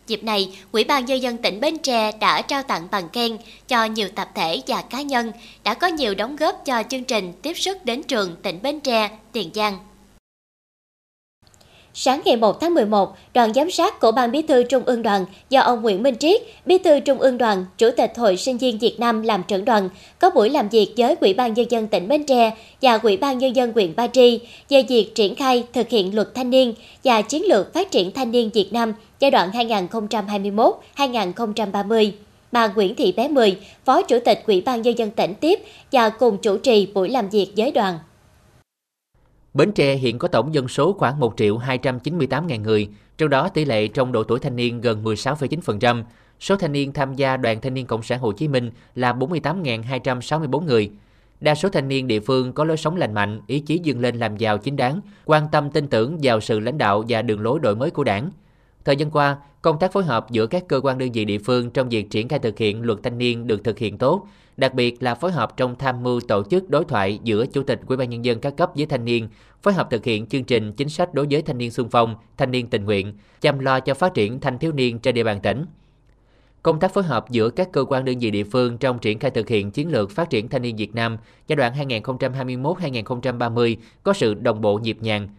Dịp 0.07 0.23
này, 0.23 0.57
Ủy 0.71 0.83
ban 0.83 1.05
Nhân 1.05 1.21
dân 1.21 1.37
tỉnh 1.37 1.59
Bến 1.59 1.77
Tre 1.77 2.11
đã 2.11 2.41
trao 2.41 2.63
tặng 2.63 2.87
bằng 2.91 3.09
khen 3.13 3.37
cho 3.67 3.85
nhiều 3.85 4.09
tập 4.15 4.29
thể 4.35 4.61
và 4.67 4.81
cá 4.81 5.01
nhân 5.01 5.31
đã 5.63 5.73
có 5.73 5.87
nhiều 5.87 6.15
đóng 6.15 6.35
góp 6.35 6.65
cho 6.65 6.83
chương 6.89 7.03
trình 7.03 7.33
tiếp 7.41 7.53
sức 7.57 7.85
đến 7.85 8.03
trường 8.03 8.35
tỉnh 8.43 8.59
Bến 8.61 8.79
Tre, 8.79 9.09
Tiền 9.31 9.49
Giang. 9.53 9.92
Sáng 11.95 12.21
ngày 12.25 12.35
1 12.35 12.61
tháng 12.61 12.73
11, 12.73 13.17
đoàn 13.33 13.53
giám 13.53 13.71
sát 13.71 13.99
của 13.99 14.11
Ban 14.11 14.31
Bí 14.31 14.41
thư 14.41 14.63
Trung 14.63 14.83
ương 14.85 15.01
đoàn 15.01 15.25
do 15.49 15.61
ông 15.61 15.81
Nguyễn 15.81 16.03
Minh 16.03 16.15
Triết, 16.15 16.41
Bí 16.65 16.77
thư 16.77 16.99
Trung 16.99 17.19
ương 17.19 17.37
đoàn, 17.37 17.65
Chủ 17.77 17.89
tịch 17.97 18.11
Hội 18.17 18.37
sinh 18.37 18.57
viên 18.57 18.77
Việt 18.77 18.99
Nam 18.99 19.21
làm 19.21 19.43
trưởng 19.47 19.65
đoàn, 19.65 19.89
có 20.19 20.29
buổi 20.29 20.49
làm 20.49 20.69
việc 20.69 20.93
với 20.97 21.15
Ủy 21.21 21.33
ban 21.33 21.53
Nhân 21.53 21.65
dân 21.69 21.87
tỉnh 21.87 22.07
Bến 22.07 22.23
Tre 22.23 22.51
và 22.81 22.99
Ủy 23.03 23.17
ban 23.17 23.37
Nhân 23.37 23.55
dân 23.55 23.73
huyện 23.73 23.95
Ba 23.95 24.07
Tri 24.07 24.39
về 24.69 24.83
việc 24.83 25.15
triển 25.15 25.35
khai 25.35 25.63
thực 25.73 25.89
hiện 25.89 26.15
luật 26.15 26.27
thanh 26.35 26.49
niên 26.49 26.73
và 27.03 27.21
chiến 27.21 27.43
lược 27.45 27.73
phát 27.73 27.91
triển 27.91 28.11
thanh 28.11 28.31
niên 28.31 28.49
Việt 28.53 28.73
Nam 28.73 28.93
giai 29.19 29.31
đoạn 29.31 29.51
2021-2030. 30.97 32.11
Bà 32.51 32.67
Nguyễn 32.67 32.95
Thị 32.95 33.11
Bé 33.11 33.27
Mười, 33.27 33.57
Phó 33.85 34.01
Chủ 34.01 34.17
tịch 34.25 34.43
Ủy 34.47 34.61
ban 34.61 34.81
Nhân 34.81 34.97
dân 34.97 35.11
tỉnh 35.11 35.33
tiếp 35.33 35.59
và 35.91 36.09
cùng 36.09 36.37
chủ 36.37 36.57
trì 36.57 36.85
buổi 36.93 37.09
làm 37.09 37.29
việc 37.29 37.47
với 37.57 37.71
đoàn. 37.71 37.99
Bến 39.53 39.71
Tre 39.71 39.95
hiện 39.95 40.19
có 40.19 40.27
tổng 40.27 40.53
dân 40.53 40.67
số 40.67 40.93
khoảng 40.93 41.19
1 41.19 41.33
triệu 41.37 41.57
298 41.57 42.47
ngàn 42.47 42.63
người, 42.63 42.89
trong 43.17 43.29
đó 43.29 43.49
tỷ 43.49 43.65
lệ 43.65 43.87
trong 43.87 44.11
độ 44.11 44.23
tuổi 44.23 44.39
thanh 44.39 44.55
niên 44.55 44.81
gần 44.81 45.03
16,9%. 45.03 46.03
Số 46.39 46.55
thanh 46.55 46.71
niên 46.71 46.93
tham 46.93 47.15
gia 47.15 47.37
Đoàn 47.37 47.61
Thanh 47.61 47.73
niên 47.73 47.85
Cộng 47.85 48.03
sản 48.03 48.19
Hồ 48.19 48.31
Chí 48.31 48.47
Minh 48.47 48.71
là 48.95 49.13
48.264 49.13 50.59
người. 50.59 50.91
Đa 51.41 51.55
số 51.55 51.69
thanh 51.69 51.87
niên 51.87 52.07
địa 52.07 52.19
phương 52.19 52.53
có 52.53 52.63
lối 52.63 52.77
sống 52.77 52.95
lành 52.95 53.13
mạnh, 53.13 53.41
ý 53.47 53.59
chí 53.59 53.79
dâng 53.83 53.99
lên 53.99 54.15
làm 54.15 54.37
giàu 54.37 54.57
chính 54.57 54.75
đáng, 54.75 55.01
quan 55.25 55.47
tâm 55.51 55.69
tin 55.71 55.87
tưởng 55.87 56.17
vào 56.21 56.39
sự 56.39 56.59
lãnh 56.59 56.77
đạo 56.77 57.03
và 57.09 57.21
đường 57.21 57.41
lối 57.41 57.59
đổi 57.59 57.75
mới 57.75 57.91
của 57.91 58.03
đảng. 58.03 58.31
Thời 58.85 58.95
gian 58.95 59.11
qua, 59.11 59.37
công 59.61 59.79
tác 59.79 59.91
phối 59.91 60.03
hợp 60.03 60.31
giữa 60.31 60.47
các 60.47 60.67
cơ 60.67 60.81
quan 60.83 60.97
đơn 60.97 61.11
vị 61.11 61.25
địa 61.25 61.39
phương 61.39 61.69
trong 61.69 61.89
việc 61.89 62.09
triển 62.09 62.27
khai 62.27 62.39
thực 62.39 62.57
hiện 62.57 62.81
luật 62.81 62.99
thanh 63.03 63.17
niên 63.17 63.47
được 63.47 63.63
thực 63.63 63.79
hiện 63.79 63.97
tốt, 63.97 64.27
đặc 64.57 64.73
biệt 64.73 65.03
là 65.03 65.15
phối 65.15 65.31
hợp 65.31 65.57
trong 65.57 65.75
tham 65.75 66.03
mưu 66.03 66.19
tổ 66.19 66.43
chức 66.43 66.69
đối 66.69 66.85
thoại 66.85 67.19
giữa 67.23 67.45
chủ 67.45 67.63
tịch 67.63 67.79
ủy 67.87 67.97
ban 67.97 68.09
nhân 68.09 68.25
dân 68.25 68.39
các 68.39 68.57
cấp 68.57 68.71
với 68.75 68.85
thanh 68.85 69.05
niên, 69.05 69.29
phối 69.61 69.73
hợp 69.73 69.87
thực 69.91 70.05
hiện 70.05 70.27
chương 70.27 70.43
trình 70.43 70.73
chính 70.73 70.89
sách 70.89 71.13
đối 71.13 71.27
với 71.29 71.41
thanh 71.41 71.57
niên 71.57 71.71
xung 71.71 71.89
phong, 71.89 72.15
thanh 72.37 72.51
niên 72.51 72.67
tình 72.67 72.85
nguyện, 72.85 73.13
chăm 73.41 73.59
lo 73.59 73.79
cho 73.79 73.93
phát 73.93 74.13
triển 74.13 74.39
thanh 74.39 74.57
thiếu 74.57 74.71
niên 74.71 74.99
trên 74.99 75.15
địa 75.15 75.23
bàn 75.23 75.39
tỉnh. 75.43 75.65
Công 76.63 76.79
tác 76.79 76.93
phối 76.93 77.03
hợp 77.03 77.29
giữa 77.29 77.49
các 77.49 77.71
cơ 77.71 77.85
quan 77.85 78.05
đơn 78.05 78.19
vị 78.19 78.31
địa 78.31 78.43
phương 78.43 78.77
trong 78.77 78.99
triển 78.99 79.19
khai 79.19 79.31
thực 79.31 79.49
hiện 79.49 79.71
chiến 79.71 79.91
lược 79.91 80.11
phát 80.11 80.29
triển 80.29 80.49
thanh 80.49 80.61
niên 80.61 80.75
Việt 80.75 80.95
Nam 80.95 81.17
giai 81.47 81.55
đoạn 81.55 81.73
2021-2030 81.89 83.75
có 84.03 84.13
sự 84.13 84.33
đồng 84.33 84.61
bộ 84.61 84.77
nhịp 84.77 84.97
nhàng, 85.01 85.29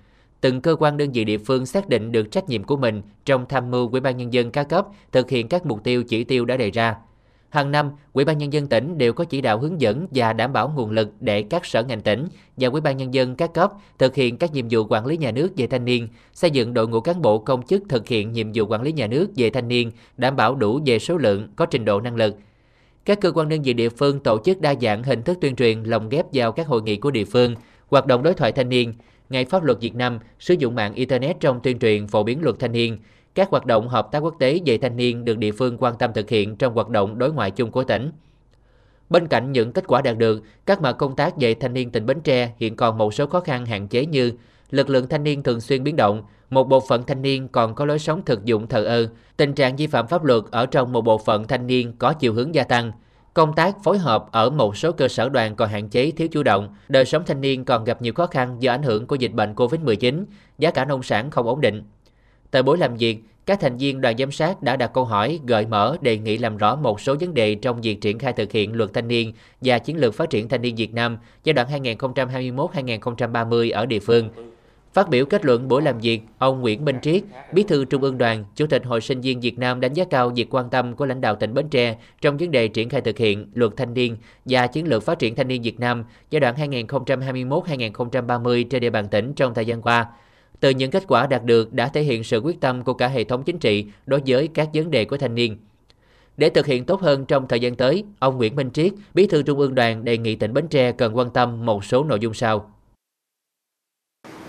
từng 0.41 0.61
cơ 0.61 0.77
quan 0.79 0.97
đơn 0.97 1.13
vị 1.13 1.25
địa 1.25 1.39
phương 1.39 1.67
xác 1.67 1.89
định 1.89 2.13
được 2.13 2.31
trách 2.31 2.49
nhiệm 2.49 2.65
của 2.65 2.77
mình 2.77 3.03
trong 3.25 3.47
tham 3.49 3.71
mưu 3.71 3.89
Ủy 3.91 4.01
ban 4.01 4.17
nhân 4.17 4.33
dân 4.33 4.51
các 4.51 4.69
cấp 4.69 4.87
thực 5.13 5.31
hiện 5.31 5.49
các 5.49 5.67
mục 5.67 5.85
tiêu 5.85 6.03
chỉ 6.03 6.25
tiêu 6.25 6.45
đã 6.45 6.57
đề 6.57 6.71
ra. 6.71 6.97
Hàng 7.55 7.71
năm, 7.71 7.91
Ủy 8.13 8.25
ban 8.25 8.39
nhân 8.39 8.53
dân 8.53 8.67
tỉnh 8.67 8.99
đều 8.99 9.13
có 9.13 9.25
chỉ 9.25 9.41
đạo 9.41 9.59
hướng 9.59 9.81
dẫn 9.81 10.07
và 10.11 10.33
đảm 10.33 10.53
bảo 10.53 10.73
nguồn 10.77 10.91
lực 10.91 11.09
để 11.21 11.43
các 11.43 11.67
sở 11.67 11.83
ngành 11.83 12.01
tỉnh 12.01 12.27
và 12.57 12.69
Ủy 12.69 12.81
ban 12.81 12.97
nhân 12.97 13.15
dân 13.15 13.37
các 13.37 13.55
cấp 13.55 13.73
thực 13.99 14.15
hiện 14.15 14.37
các 14.37 14.53
nhiệm 14.53 14.67
vụ 14.71 14.87
quản 14.89 15.07
lý 15.07 15.17
nhà 15.17 15.31
nước 15.31 15.53
về 15.57 15.67
thanh 15.67 15.85
niên, 15.85 16.09
xây 16.33 16.51
dựng 16.51 16.75
đội 16.75 16.89
ngũ 16.89 17.01
cán 17.01 17.23
bộ 17.23 17.39
công 17.39 17.63
chức 17.63 17.83
thực 17.89 18.09
hiện 18.09 18.33
nhiệm 18.33 18.51
vụ 18.55 18.67
quản 18.67 18.83
lý 18.83 18.93
nhà 18.93 19.07
nước 19.07 19.31
về 19.37 19.51
thanh 19.51 19.69
niên, 19.69 19.91
đảm 20.17 20.37
bảo 20.37 20.55
đủ 20.55 20.81
về 20.87 20.99
số 20.99 21.17
lượng, 21.17 21.49
có 21.57 21.67
trình 21.67 21.85
độ 21.85 22.01
năng 22.01 22.17
lực. 22.17 22.37
Các 23.05 23.21
cơ 23.21 23.33
quan 23.33 23.49
đơn 23.49 23.63
vị 23.63 23.73
địa 23.73 23.89
phương 23.89 24.21
tổ 24.21 24.39
chức 24.45 24.61
đa 24.61 24.75
dạng 24.83 25.03
hình 25.03 25.23
thức 25.23 25.39
tuyên 25.41 25.57
truyền 25.57 25.83
lồng 25.83 26.09
ghép 26.09 26.27
vào 26.33 26.53
các 26.53 26.67
hội 26.67 26.83
nghị 26.83 26.97
của 26.97 27.11
địa 27.11 27.25
phương, 27.25 27.55
hoạt 27.89 28.07
động 28.07 28.23
đối 28.23 28.35
thoại 28.35 28.53
thanh 28.53 28.69
niên, 28.69 28.95
Ngày 29.29 29.45
pháp 29.45 29.65
luật 29.65 29.81
Việt 29.81 29.95
Nam 29.95 30.19
sử 30.39 30.55
dụng 30.55 30.75
mạng 30.75 30.95
Internet 30.95 31.41
trong 31.41 31.61
tuyên 31.63 31.79
truyền 31.79 32.07
phổ 32.07 32.23
biến 32.23 32.43
luật 32.43 32.57
thanh 32.59 32.73
niên, 32.73 32.99
các 33.35 33.51
hoạt 33.51 33.67
động 33.67 33.89
hợp 33.89 34.09
tác 34.13 34.19
quốc 34.19 34.35
tế 34.39 34.61
về 34.67 34.79
thanh 34.79 34.97
niên 34.97 35.25
được 35.25 35.39
địa 35.39 35.53
phương 35.53 35.77
quan 35.79 35.95
tâm 35.99 36.13
thực 36.13 36.31
hiện 36.31 36.57
trong 36.57 36.75
hoạt 36.75 36.89
động 36.89 37.19
đối 37.19 37.33
ngoại 37.33 37.51
chung 37.51 37.71
của 37.71 37.85
tỉnh. 37.85 38.11
Bên 39.11 39.29
cạnh 39.29 39.53
những 39.53 39.73
kết 39.73 39.85
quả 39.87 40.03
đạt 40.03 40.19
được, 40.19 40.43
các 40.67 40.83
mặt 40.83 40.93
công 40.93 41.17
tác 41.17 41.37
về 41.37 41.55
thanh 41.55 41.75
niên 41.75 41.91
tỉnh 41.91 42.07
Bến 42.07 42.21
Tre 42.21 42.53
hiện 42.57 42.77
còn 42.77 42.99
một 42.99 43.15
số 43.15 43.27
khó 43.27 43.41
khăn 43.41 43.67
hạn 43.67 43.89
chế 43.89 44.07
như 44.07 44.33
lực 44.71 44.91
lượng 44.91 45.09
thanh 45.09 45.25
niên 45.25 45.43
thường 45.43 45.61
xuyên 45.61 45.85
biến 45.85 45.97
động, 45.97 46.23
một 46.51 46.65
bộ 46.69 46.81
phận 46.89 47.05
thanh 47.07 47.23
niên 47.23 47.49
còn 47.49 47.75
có 47.75 47.85
lối 47.85 47.99
sống 47.99 48.23
thực 48.25 48.45
dụng 48.45 48.69
thờ 48.69 48.85
ơ, 48.85 49.09
tình 49.37 49.55
trạng 49.55 49.77
vi 49.77 49.87
phạm 49.87 50.07
pháp 50.07 50.25
luật 50.25 50.43
ở 50.51 50.67
trong 50.67 50.93
một 50.93 51.01
bộ 51.01 51.19
phận 51.19 51.47
thanh 51.47 51.67
niên 51.67 51.93
có 51.99 52.13
chiều 52.13 52.33
hướng 52.33 52.55
gia 52.55 52.65
tăng, 52.65 52.93
Công 53.35 53.55
tác 53.55 53.85
phối 53.85 53.99
hợp 53.99 54.27
ở 54.33 54.51
một 54.51 54.77
số 54.77 54.93
cơ 54.93 55.09
sở 55.09 55.29
đoàn 55.29 55.57
còn 55.57 55.69
hạn 55.69 55.89
chế 55.89 56.11
thiếu 56.11 56.29
chủ 56.29 56.43
động, 56.43 56.75
đời 56.89 57.05
sống 57.05 57.23
thanh 57.27 57.41
niên 57.41 57.65
còn 57.65 57.85
gặp 57.85 58.03
nhiều 58.03 58.13
khó 58.13 58.27
khăn 58.27 58.57
do 58.61 58.73
ảnh 58.73 58.83
hưởng 58.83 59.07
của 59.07 59.17
dịch 59.17 59.33
bệnh 59.33 59.55
Covid-19, 59.55 60.25
giá 60.59 60.71
cả 60.71 60.85
nông 60.85 61.03
sản 61.03 61.31
không 61.31 61.47
ổn 61.47 61.61
định. 61.61 61.83
Tại 62.55 62.63
buổi 62.63 62.79
làm 62.79 62.97
việc, 62.97 63.19
các 63.47 63.61
thành 63.61 63.77
viên 63.77 64.01
đoàn 64.01 64.19
giám 64.19 64.31
sát 64.31 64.63
đã 64.63 64.77
đặt 64.77 64.91
câu 64.95 65.05
hỏi, 65.05 65.41
gợi 65.47 65.67
mở, 65.67 65.97
đề 66.01 66.19
nghị 66.19 66.39
làm 66.39 66.57
rõ 66.57 66.77
một 66.77 67.01
số 67.01 67.17
vấn 67.21 67.35
đề 67.35 67.55
trong 67.55 67.81
việc 67.81 68.01
triển 68.01 68.19
khai 68.19 68.33
thực 68.33 68.53
hiện 68.53 68.75
luật 68.75 68.91
thanh 68.95 69.09
niên 69.09 69.33
và 69.61 69.79
chiến 69.79 69.97
lược 69.97 70.15
phát 70.15 70.31
triển 70.31 70.49
thanh 70.49 70.63
niên 70.63 70.77
Việt 70.77 70.95
Nam 70.95 71.19
giai 71.45 71.53
đoạn 71.53 71.85
2021-2030 71.85 73.75
ở 73.75 73.87
địa 73.87 73.99
phương. 73.99 74.29
Phát 74.93 75.09
biểu 75.09 75.25
kết 75.25 75.45
luận 75.45 75.69
buổi 75.69 75.83
làm 75.83 75.99
việc, 75.99 76.21
ông 76.39 76.61
Nguyễn 76.61 76.85
Minh 76.85 76.97
Triết, 77.03 77.23
Bí 77.53 77.63
thư 77.63 77.85
Trung 77.85 78.03
ương 78.03 78.19
Đoàn, 78.19 78.45
Chủ 78.57 78.67
tịch 78.67 78.85
Hội 78.85 79.01
sinh 79.01 79.21
viên 79.21 79.41
Việt 79.41 79.59
Nam 79.59 79.81
đánh 79.81 79.93
giá 79.93 80.05
cao 80.05 80.31
việc 80.31 80.55
quan 80.55 80.71
tâm 80.71 80.95
của 80.95 81.07
lãnh 81.07 81.21
đạo 81.21 81.37
tỉnh 81.37 81.55
Bến 81.55 81.69
Tre 81.69 81.97
trong 82.21 82.37
vấn 82.37 82.51
đề 82.51 82.69
triển 82.69 82.89
khai 82.89 83.01
thực 83.01 83.19
hiện 83.19 83.47
luật 83.55 83.73
thanh 83.77 83.95
niên 83.95 84.17
và 84.45 84.67
chiến 84.67 84.89
lược 84.89 85.03
phát 85.03 85.19
triển 85.19 85.35
thanh 85.35 85.49
niên 85.49 85.63
Việt 85.63 85.81
Nam 85.81 86.05
giai 86.31 86.41
đoạn 86.41 86.55
2021-2030 86.57 88.65
trên 88.71 88.81
địa 88.81 88.91
bàn 88.91 89.09
tỉnh 89.09 89.33
trong 89.35 89.55
thời 89.55 89.67
gian 89.67 89.83
qua. 89.83 90.07
Từ 90.65 90.71
những 90.71 90.91
kết 90.91 91.05
quả 91.09 91.27
đạt 91.27 91.45
được 91.45 91.73
đã 91.73 91.89
thể 91.89 92.03
hiện 92.03 92.25
sự 92.25 92.39
quyết 92.39 92.61
tâm 92.61 92.85
của 92.85 92.95
cả 92.95 93.09
hệ 93.09 93.25
thống 93.25 93.43
chính 93.43 93.59
trị 93.59 93.87
đối 94.07 94.23
với 94.27 94.49
các 94.55 94.69
vấn 94.75 94.91
đề 94.91 95.05
của 95.05 95.17
thanh 95.17 95.35
niên. 95.35 95.57
Để 96.37 96.49
thực 96.49 96.67
hiện 96.67 96.85
tốt 96.85 97.01
hơn 97.01 97.25
trong 97.25 97.49
thời 97.49 97.61
gian 97.61 97.75
tới, 97.75 98.05
ông 98.19 98.37
Nguyễn 98.37 98.57
Minh 98.57 98.71
Triết, 98.71 98.93
Bí 99.15 99.27
thư 99.27 99.43
Trung 99.43 99.59
ương 99.59 99.75
Đoàn 99.75 100.05
đề 100.05 100.19
nghị 100.19 100.37
tỉnh 100.37 100.55
Bến 100.55 100.69
Tre 100.69 100.93
cần 100.93 101.17
quan 101.17 101.31
tâm 101.31 101.67
một 101.67 101.85
số 101.85 102.05
nội 102.05 102.19
dung 102.21 102.35
sau. 102.35 102.71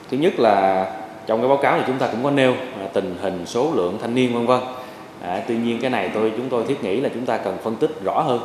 Thứ 0.09 0.17
nhất 0.17 0.39
là 0.39 0.85
trong 1.27 1.39
cái 1.39 1.49
báo 1.49 1.57
cáo 1.61 1.77
thì 1.77 1.83
chúng 1.87 1.97
ta 1.97 2.07
cũng 2.11 2.23
có 2.23 2.31
nêu 2.31 2.55
tình 2.93 3.15
hình 3.21 3.45
số 3.45 3.71
lượng 3.75 3.97
thanh 4.01 4.15
niên 4.15 4.33
vân 4.33 4.45
vân. 4.45 4.59
À, 5.21 5.43
tuy 5.47 5.57
nhiên 5.57 5.79
cái 5.81 5.89
này 5.89 6.11
tôi 6.13 6.33
chúng 6.37 6.49
tôi 6.49 6.65
thiết 6.67 6.83
nghĩ 6.83 7.01
là 7.01 7.09
chúng 7.13 7.25
ta 7.25 7.37
cần 7.37 7.57
phân 7.63 7.75
tích 7.75 7.91
rõ 8.03 8.21
hơn 8.21 8.41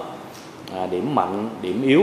à, 0.73 0.87
điểm 0.87 1.15
mạnh, 1.15 1.49
điểm 1.63 1.83
yếu 1.83 2.03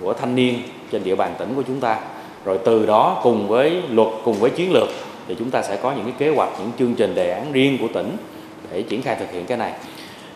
của 0.00 0.12
thanh 0.12 0.34
niên 0.34 0.62
trên 0.90 1.04
địa 1.04 1.16
bàn 1.16 1.34
tỉnh 1.38 1.54
của 1.54 1.62
chúng 1.62 1.80
ta. 1.80 2.00
Rồi 2.44 2.58
từ 2.64 2.86
đó 2.86 3.20
cùng 3.22 3.48
với 3.48 3.82
luật, 3.90 4.08
cùng 4.24 4.34
với 4.34 4.50
chiến 4.50 4.72
lược 4.72 4.88
thì 5.28 5.34
chúng 5.38 5.50
ta 5.50 5.62
sẽ 5.62 5.76
có 5.76 5.92
những 5.92 6.04
cái 6.04 6.14
kế 6.18 6.28
hoạch, 6.28 6.48
những 6.58 6.70
chương 6.78 6.94
trình 6.94 7.14
đề 7.14 7.30
án 7.30 7.52
riêng 7.52 7.78
của 7.80 7.88
tỉnh 7.94 8.16
để 8.72 8.82
triển 8.82 9.02
khai 9.02 9.16
thực 9.20 9.32
hiện 9.32 9.46
cái 9.46 9.58
này. 9.58 9.72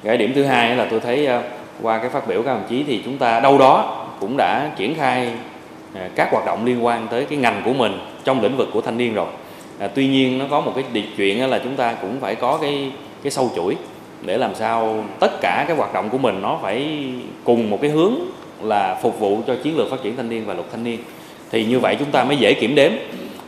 Cái 0.05 0.17
điểm 0.17 0.33
thứ 0.35 0.45
hai 0.45 0.77
là 0.77 0.87
tôi 0.91 1.01
thấy 1.01 1.27
ờ, 1.27 1.43
qua 1.83 1.99
cái 1.99 2.11
phát 2.11 2.27
biểu 2.27 2.43
các 2.43 2.55
đồng 2.55 2.65
chí 2.69 2.85
thì 2.87 3.03
chúng 3.05 3.19
ta 3.19 3.41
đâu 3.41 3.59
đó 3.59 4.07
cũng 4.21 4.37
đã 4.37 4.71
triển 4.77 4.95
khai 4.95 5.33
ờ, 5.95 6.01
các 6.15 6.29
hoạt 6.33 6.47
động 6.47 6.65
liên 6.65 6.85
quan 6.85 7.09
tới 7.11 7.25
cái 7.25 7.39
ngành 7.39 7.63
của 7.65 7.73
mình 7.73 7.99
trong 8.25 8.43
lĩnh 8.43 8.57
vực 8.57 8.69
của 8.73 8.81
thanh 8.81 8.99
niên 8.99 9.15
rồi 9.15 9.27
à, 9.79 9.89
tuy 9.95 10.09
nhiên 10.09 10.39
nó 10.39 10.45
có 10.51 10.61
một 10.61 10.73
cái 10.75 10.85
điều 10.93 11.05
chuyện 11.17 11.51
là 11.51 11.61
chúng 11.65 11.77
ta 11.77 11.95
cũng 11.95 12.21
phải 12.21 12.35
có 12.35 12.59
cái 12.63 12.93
cái 13.23 13.31
sâu 13.31 13.51
chuỗi 13.57 13.77
để 14.23 14.39
làm 14.39 14.55
sao 14.55 15.05
tất 15.21 15.41
cả 15.41 15.65
cái 15.69 15.77
hoạt 15.77 15.93
động 15.93 16.09
của 16.11 16.19
mình 16.19 16.43
nó 16.43 16.59
phải 16.63 17.05
cùng 17.45 17.71
một 17.71 17.79
cái 17.83 17.91
hướng 17.91 18.15
là 18.63 18.99
phục 19.03 19.21
vụ 19.21 19.39
cho 19.47 19.57
chiến 19.63 19.77
lược 19.77 19.91
phát 19.91 20.03
triển 20.03 20.17
thanh 20.17 20.29
niên 20.29 20.47
và 20.47 20.55
luật 20.55 20.67
thanh 20.71 20.85
niên 20.85 20.99
thì 21.53 21.65
như 21.65 21.79
vậy 21.79 21.97
chúng 21.99 22.11
ta 22.11 22.25
mới 22.25 22.37
dễ 22.37 22.55
kiểm 22.55 22.75
đếm. 22.75 22.93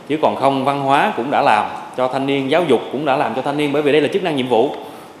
Chứ 0.09 0.17
còn 0.21 0.35
không, 0.35 0.65
văn 0.65 0.81
hóa 0.81 1.13
cũng 1.17 1.31
đã 1.31 1.41
làm 1.41 1.65
cho 1.97 2.07
thanh 2.07 2.25
niên, 2.25 2.51
giáo 2.51 2.63
dục 2.67 2.81
cũng 2.91 3.05
đã 3.05 3.17
làm 3.17 3.35
cho 3.35 3.41
thanh 3.41 3.57
niên, 3.57 3.73
bởi 3.73 3.81
vì 3.81 3.91
đây 3.91 4.01
là 4.01 4.07
chức 4.07 4.23
năng 4.23 4.35
nhiệm 4.35 4.47
vụ, 4.47 4.69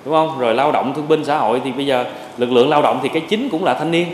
đúng 0.05 0.13
không? 0.13 0.39
Rồi 0.39 0.53
lao 0.53 0.71
động, 0.71 0.93
thương 0.95 1.07
binh, 1.07 1.25
xã 1.25 1.37
hội 1.37 1.61
thì 1.63 1.71
bây 1.71 1.85
giờ 1.85 2.05
lực 2.37 2.51
lượng 2.51 2.69
lao 2.69 2.81
động 2.81 2.99
thì 3.03 3.09
cái 3.09 3.21
chính 3.29 3.49
cũng 3.49 3.63
là 3.63 3.73
thanh 3.73 3.91
niên. 3.91 4.05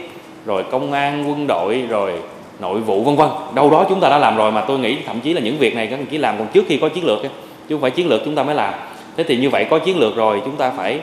Rồi 0.46 0.63
công 0.72 0.92
an, 0.92 1.30
quân 1.30 1.48
đội, 1.48 1.84
rồi 1.90 2.13
nội 2.60 2.80
vụ, 2.80 3.04
vân 3.04 3.16
vân. 3.16 3.30
Đâu 3.56 3.70
đó 3.70 3.86
chúng 3.90 4.00
ta 4.00 4.10
đã 4.10 4.18
làm 4.18 4.38
rồi 4.38 4.51
mà 4.51 4.62
tôi 4.62 4.80
nghĩ 4.80 4.98
thậm 5.06 5.20
chí 5.20 5.34
là 5.34 5.42
những 5.42 5.58
việc 5.58 5.75
này 5.75 5.88
các 5.88 5.96
đồng 5.98 6.06
chí 6.06 6.18
làm 6.18 6.38
còn 6.38 6.48
trước 6.48 6.66
khi 6.68 6.78
có 6.78 6.90
chiến 6.90 7.06
lược 7.06 7.22
chứ 7.22 7.75
không 7.75 7.82
phải 7.82 7.92
chiến 7.92 8.08
lược 8.08 8.22
chúng 8.25 8.36
ta 8.36 8.44
mới 8.44 8.56
làm. 8.56 8.74
Thế 9.18 9.24
thì 9.24 9.38
như 9.38 9.50
vậy 9.50 9.66
có 9.70 9.80
chiến 9.80 10.00
lược 10.00 10.16
rồi, 10.16 10.42
chúng 10.46 10.56
ta 10.56 10.72
phải 10.78 11.00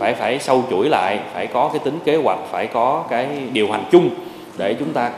phải 0.00 0.14
phải 0.14 0.38
sâu 0.38 0.64
chuỗi 0.70 0.88
lại, 0.88 1.18
phải 1.34 1.46
có 1.46 1.70
cái 1.72 1.78
tính 1.84 1.98
kế 2.04 2.16
hoạch, 2.16 2.38
phải 2.50 2.66
có 2.66 3.04
cái 3.10 3.26
điều 3.52 3.70
hành 3.70 3.84
chung 3.90 4.10
để 4.58 4.74
chúng 4.74 4.92
ta 4.92 5.10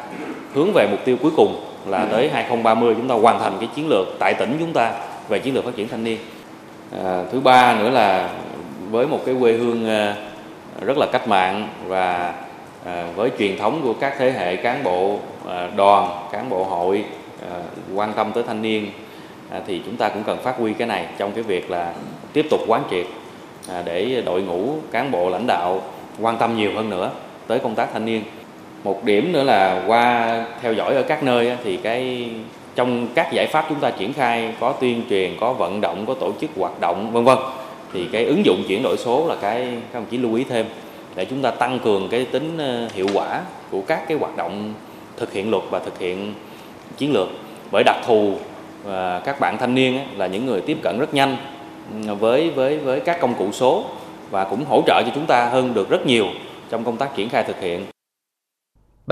hướng 0.54 0.72
về 0.72 0.86
mục 0.90 1.00
tiêu 1.04 1.16
cuối 1.22 1.30
cùng 1.36 1.56
là 1.86 2.06
tới 2.10 2.30
2030 2.30 2.94
chúng 2.96 3.08
ta 3.08 3.14
hoàn 3.14 3.38
thành 3.38 3.56
cái 3.60 3.68
chiến 3.76 3.88
lược 3.88 4.06
tại 4.18 4.34
tỉnh 4.34 4.56
chúng 4.60 4.72
ta 4.72 4.92
về 5.28 5.38
chiến 5.38 5.54
lược 5.54 5.64
phát 5.64 5.76
triển 5.76 5.88
thanh 5.88 6.04
niên. 6.04 6.18
À, 7.04 7.24
thứ 7.32 7.40
ba 7.40 7.74
nữa 7.74 7.90
là 7.90 8.30
với 8.90 9.06
một 9.06 9.20
cái 9.26 9.34
quê 9.40 9.52
hương 9.52 9.88
à, 9.88 10.16
rất 10.80 10.98
là 10.98 11.06
cách 11.12 11.28
mạng 11.28 11.68
và 11.86 12.34
à, 12.84 13.06
với 13.16 13.30
truyền 13.38 13.58
thống 13.58 13.80
của 13.82 13.94
các 14.00 14.14
thế 14.18 14.32
hệ 14.32 14.56
cán 14.56 14.84
bộ 14.84 15.18
à, 15.48 15.68
đoàn 15.76 16.28
cán 16.32 16.50
bộ 16.50 16.64
hội 16.64 17.04
quan 17.94 18.12
tâm 18.12 18.32
tới 18.32 18.44
thanh 18.46 18.62
niên 18.62 18.90
thì 19.66 19.82
chúng 19.86 19.96
ta 19.96 20.08
cũng 20.08 20.22
cần 20.24 20.38
phát 20.42 20.56
huy 20.58 20.72
cái 20.72 20.88
này 20.88 21.06
trong 21.18 21.32
cái 21.32 21.42
việc 21.42 21.70
là 21.70 21.94
tiếp 22.32 22.46
tục 22.50 22.60
quán 22.66 22.82
triệt 22.90 23.06
để 23.84 24.22
đội 24.26 24.42
ngũ 24.42 24.74
cán 24.92 25.10
bộ 25.10 25.30
lãnh 25.30 25.46
đạo 25.46 25.82
quan 26.20 26.38
tâm 26.38 26.56
nhiều 26.56 26.70
hơn 26.74 26.90
nữa 26.90 27.10
tới 27.46 27.58
công 27.58 27.74
tác 27.74 27.88
thanh 27.92 28.04
niên 28.04 28.22
một 28.84 29.04
điểm 29.04 29.32
nữa 29.32 29.42
là 29.42 29.84
qua 29.86 30.44
theo 30.62 30.72
dõi 30.72 30.94
ở 30.94 31.02
các 31.02 31.22
nơi 31.22 31.56
thì 31.64 31.76
cái 31.76 32.30
trong 32.74 33.08
các 33.14 33.32
giải 33.32 33.46
pháp 33.46 33.66
chúng 33.68 33.80
ta 33.80 33.90
triển 33.90 34.12
khai, 34.12 34.54
có 34.60 34.72
tuyên 34.72 35.02
truyền, 35.10 35.36
có 35.40 35.52
vận 35.52 35.80
động, 35.80 36.04
có 36.06 36.14
tổ 36.14 36.32
chức 36.40 36.50
hoạt 36.56 36.80
động, 36.80 37.12
vân 37.12 37.24
vân, 37.24 37.38
thì 37.92 38.08
cái 38.12 38.24
ứng 38.24 38.46
dụng 38.46 38.62
chuyển 38.68 38.82
đổi 38.82 38.96
số 38.96 39.26
là 39.28 39.36
cái, 39.40 39.68
các 39.92 39.98
đồng 39.98 40.06
chí 40.10 40.16
lưu 40.16 40.34
ý 40.34 40.44
thêm, 40.44 40.66
để 41.14 41.24
chúng 41.24 41.42
ta 41.42 41.50
tăng 41.50 41.78
cường 41.78 42.08
cái 42.08 42.24
tính 42.24 42.58
ờ, 42.58 42.88
hiệu 42.94 43.06
quả 43.14 43.40
của 43.70 43.80
các 43.86 44.08
cái 44.08 44.18
hoạt 44.18 44.36
động 44.36 44.74
thực 45.16 45.32
hiện 45.32 45.50
luật 45.50 45.62
và 45.70 45.78
thực 45.78 45.98
hiện 45.98 46.34
chiến 46.96 47.12
lược. 47.12 47.28
Bởi 47.70 47.82
đặc 47.84 47.96
thù 48.06 48.34
và 48.84 49.20
các 49.24 49.40
bạn 49.40 49.58
thanh 49.58 49.74
niên 49.74 49.98
là 50.16 50.26
những 50.26 50.46
người 50.46 50.60
tiếp 50.60 50.78
cận 50.82 50.98
rất 50.98 51.14
nhanh 51.14 51.36
ừ, 52.06 52.14
với 52.14 52.50
với 52.50 52.78
với 52.78 53.00
các 53.00 53.20
công 53.20 53.34
cụ 53.34 53.52
số 53.52 53.84
và 54.30 54.44
cũng 54.44 54.64
hỗ 54.64 54.82
trợ 54.86 55.02
cho 55.06 55.12
chúng 55.14 55.26
ta 55.26 55.46
hơn 55.46 55.74
được 55.74 55.90
rất 55.90 56.06
nhiều 56.06 56.26
trong 56.70 56.84
công 56.84 56.96
tác 56.96 57.16
triển 57.16 57.28
khai 57.28 57.44
thực 57.44 57.60
hiện. 57.60 57.91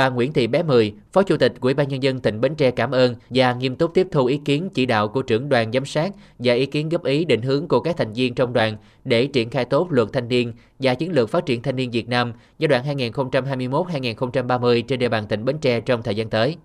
Bà 0.01 0.09
Nguyễn 0.09 0.33
Thị 0.33 0.47
Bé 0.47 0.63
Mười, 0.63 0.95
Phó 1.13 1.23
Chủ 1.23 1.37
tịch 1.37 1.53
Ủy 1.61 1.75
ban 1.75 1.89
Nhân 1.89 2.03
dân 2.03 2.21
tỉnh 2.21 2.41
Bến 2.41 2.55
Tre 2.55 2.71
cảm 2.71 2.91
ơn 2.91 3.15
và 3.31 3.53
nghiêm 3.53 3.77
túc 3.77 3.95
tiếp 3.95 4.07
thu 4.13 4.27
ý 4.27 4.41
kiến 4.45 4.69
chỉ 4.75 4.87
đạo 4.87 5.09
của 5.09 5.23
trưởng 5.23 5.49
đoàn 5.49 5.73
giám 5.73 5.85
sát 5.85 6.13
và 6.39 6.55
ý 6.55 6.67
kiến 6.67 6.89
góp 6.89 7.05
ý 7.05 7.25
định 7.25 7.43
hướng 7.43 7.69
của 7.69 7.81
các 7.81 7.97
thành 7.97 8.13
viên 8.13 8.35
trong 8.35 8.53
đoàn 8.53 8.77
để 9.05 9.27
triển 9.27 9.51
khai 9.51 9.65
tốt 9.65 9.87
luật 9.91 10.09
thanh 10.13 10.29
niên 10.29 10.53
và 10.79 10.95
chiến 10.95 11.13
lược 11.13 11.31
phát 11.31 11.47
triển 11.47 11.63
thanh 11.63 11.77
niên 11.77 11.91
Việt 11.91 12.09
Nam 12.09 12.33
giai 12.59 12.69
đoạn 12.69 12.85
2021-2030 12.99 14.83
trên 14.83 14.99
địa 14.99 15.09
bàn 15.09 15.27
tỉnh 15.27 15.45
Bến 15.45 15.59
Tre 15.59 15.81
trong 15.81 16.03
thời 16.03 16.15
gian 16.15 16.31
tới. 16.31 16.57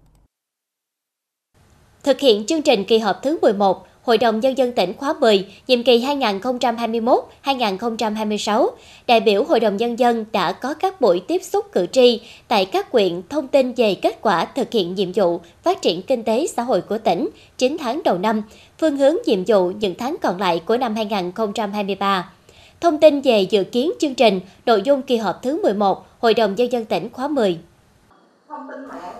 Thực 2.03 2.19
hiện 2.19 2.45
chương 2.45 2.61
trình 2.61 2.83
kỳ 2.83 2.97
họp 2.97 3.15
thứ 3.23 3.39
11, 3.41 3.87
Hội 4.05 4.17
đồng 4.17 4.39
Nhân 4.39 4.57
dân 4.57 4.71
tỉnh 4.71 4.93
khóa 4.93 5.13
10, 5.21 5.45
nhiệm 5.67 5.83
kỳ 5.83 6.05
2021-2026, 7.43 8.67
đại 9.07 9.19
biểu 9.19 9.43
Hội 9.43 9.59
đồng 9.59 9.77
Nhân 9.77 9.99
dân 9.99 10.25
đã 10.31 10.51
có 10.51 10.73
các 10.73 11.01
buổi 11.01 11.19
tiếp 11.19 11.43
xúc 11.43 11.65
cử 11.71 11.85
tri 11.91 12.21
tại 12.47 12.65
các 12.65 12.91
quyện 12.91 13.21
thông 13.29 13.47
tin 13.47 13.73
về 13.73 13.95
kết 13.95 14.21
quả 14.21 14.45
thực 14.45 14.71
hiện 14.71 14.95
nhiệm 14.95 15.11
vụ 15.11 15.39
phát 15.63 15.81
triển 15.81 16.01
kinh 16.01 16.23
tế 16.23 16.47
xã 16.47 16.63
hội 16.63 16.81
của 16.81 16.97
tỉnh 16.97 17.29
9 17.57 17.77
tháng 17.79 18.01
đầu 18.03 18.17
năm, 18.17 18.41
phương 18.79 18.97
hướng 18.97 19.15
nhiệm 19.25 19.43
vụ 19.47 19.71
những 19.79 19.95
tháng 19.95 20.15
còn 20.21 20.39
lại 20.39 20.61
của 20.65 20.77
năm 20.77 20.95
2023. 20.95 22.31
Thông 22.81 22.99
tin 22.99 23.21
về 23.21 23.41
dự 23.41 23.63
kiến 23.63 23.91
chương 23.99 24.15
trình, 24.15 24.39
nội 24.65 24.81
dung 24.81 25.01
kỳ 25.01 25.17
họp 25.17 25.43
thứ 25.43 25.61
11, 25.61 26.05
Hội 26.19 26.33
đồng 26.33 26.55
Nhân 26.55 26.71
dân 26.71 26.85
tỉnh 26.85 27.09
khóa 27.09 27.27
10. 27.27 27.57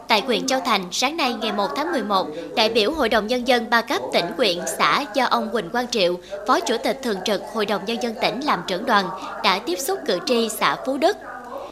Tại 0.07 0.21
huyện 0.21 0.47
Châu 0.47 0.59
Thành, 0.65 0.85
sáng 0.91 1.17
nay 1.17 1.33
ngày 1.33 1.51
1 1.51 1.67
tháng 1.75 1.91
11, 1.91 2.27
đại 2.55 2.69
biểu 2.69 2.91
Hội 2.91 3.09
đồng 3.09 3.27
Nhân 3.27 3.47
dân 3.47 3.69
ba 3.69 3.81
cấp 3.81 4.01
tỉnh 4.13 4.25
huyện 4.37 4.57
xã 4.77 5.05
do 5.13 5.25
ông 5.25 5.49
Quỳnh 5.51 5.69
Quang 5.69 5.87
Triệu, 5.87 6.15
Phó 6.47 6.59
Chủ 6.59 6.75
tịch 6.83 6.99
Thường 7.03 7.17
trực 7.25 7.41
Hội 7.53 7.65
đồng 7.65 7.85
Nhân 7.85 8.03
dân 8.03 8.15
tỉnh 8.21 8.39
làm 8.39 8.63
trưởng 8.67 8.85
đoàn, 8.85 9.09
đã 9.43 9.59
tiếp 9.59 9.79
xúc 9.79 9.99
cử 10.05 10.19
tri 10.25 10.49
xã 10.49 10.75
Phú 10.85 10.97
Đức. 10.97 11.17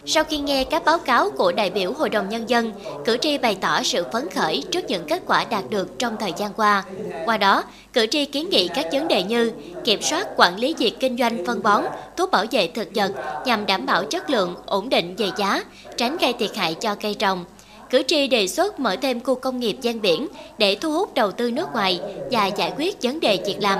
Sau 0.05 0.23
khi 0.23 0.37
nghe 0.37 0.63
các 0.63 0.85
báo 0.85 0.97
cáo 0.97 1.29
của 1.29 1.51
đại 1.51 1.69
biểu 1.69 1.93
Hội 1.93 2.09
đồng 2.09 2.29
Nhân 2.29 2.49
dân, 2.49 2.71
cử 3.05 3.17
tri 3.17 3.37
bày 3.37 3.57
tỏ 3.61 3.83
sự 3.83 4.03
phấn 4.13 4.29
khởi 4.29 4.63
trước 4.71 4.85
những 4.87 5.07
kết 5.07 5.23
quả 5.27 5.45
đạt 5.49 5.63
được 5.69 5.99
trong 5.99 6.17
thời 6.19 6.33
gian 6.37 6.53
qua. 6.53 6.83
Qua 7.25 7.37
đó, 7.37 7.63
cử 7.93 8.05
tri 8.05 8.25
kiến 8.25 8.49
nghị 8.49 8.67
các 8.67 8.87
vấn 8.93 9.07
đề 9.07 9.23
như 9.23 9.51
kiểm 9.83 10.01
soát 10.01 10.27
quản 10.37 10.55
lý 10.59 10.73
việc 10.73 10.99
kinh 10.99 11.17
doanh 11.17 11.45
phân 11.45 11.63
bón, 11.63 11.83
thuốc 12.17 12.31
bảo 12.31 12.45
vệ 12.51 12.67
thực 12.67 12.87
vật 12.95 13.11
nhằm 13.45 13.65
đảm 13.65 13.85
bảo 13.85 14.03
chất 14.03 14.29
lượng, 14.29 14.55
ổn 14.65 14.89
định 14.89 15.15
về 15.15 15.29
giá, 15.37 15.63
tránh 15.97 16.17
gây 16.17 16.33
thiệt 16.33 16.55
hại 16.55 16.73
cho 16.73 16.95
cây 16.95 17.13
trồng, 17.13 17.45
cử 17.89 18.03
tri 18.07 18.27
đề 18.27 18.47
xuất 18.47 18.79
mở 18.79 18.95
thêm 19.01 19.23
khu 19.23 19.35
công 19.35 19.59
nghiệp 19.59 19.77
gian 19.81 20.01
biển 20.01 20.27
để 20.57 20.75
thu 20.75 20.91
hút 20.91 21.13
đầu 21.13 21.31
tư 21.31 21.51
nước 21.51 21.73
ngoài 21.73 21.99
và 22.31 22.45
giải 22.45 22.73
quyết 22.77 23.01
vấn 23.01 23.19
đề 23.19 23.39
việc 23.45 23.57
làm. 23.61 23.79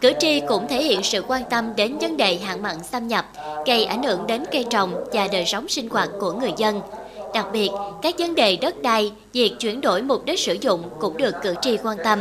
Cử 0.00 0.12
tri 0.18 0.40
cũng 0.48 0.68
thể 0.68 0.82
hiện 0.82 1.02
sự 1.02 1.24
quan 1.28 1.42
tâm 1.50 1.76
đến 1.76 1.98
vấn 1.98 2.16
đề 2.16 2.36
hạn 2.36 2.62
mặn 2.62 2.76
xâm 2.92 3.08
nhập, 3.08 3.26
gây 3.66 3.84
ảnh 3.84 4.02
hưởng 4.02 4.26
đến 4.26 4.44
cây 4.52 4.64
trồng 4.70 5.04
và 5.12 5.28
đời 5.32 5.44
sống 5.46 5.68
sinh 5.68 5.88
hoạt 5.88 6.08
của 6.20 6.32
người 6.32 6.52
dân. 6.56 6.80
Đặc 7.34 7.46
biệt, 7.52 7.70
các 8.02 8.14
vấn 8.18 8.34
đề 8.34 8.56
đất 8.56 8.82
đai, 8.82 9.12
việc 9.32 9.52
chuyển 9.58 9.80
đổi 9.80 10.02
mục 10.02 10.24
đích 10.24 10.40
sử 10.40 10.56
dụng 10.60 10.82
cũng 11.00 11.16
được 11.16 11.34
cử 11.42 11.54
tri 11.62 11.76
quan 11.76 11.96
tâm. 12.04 12.18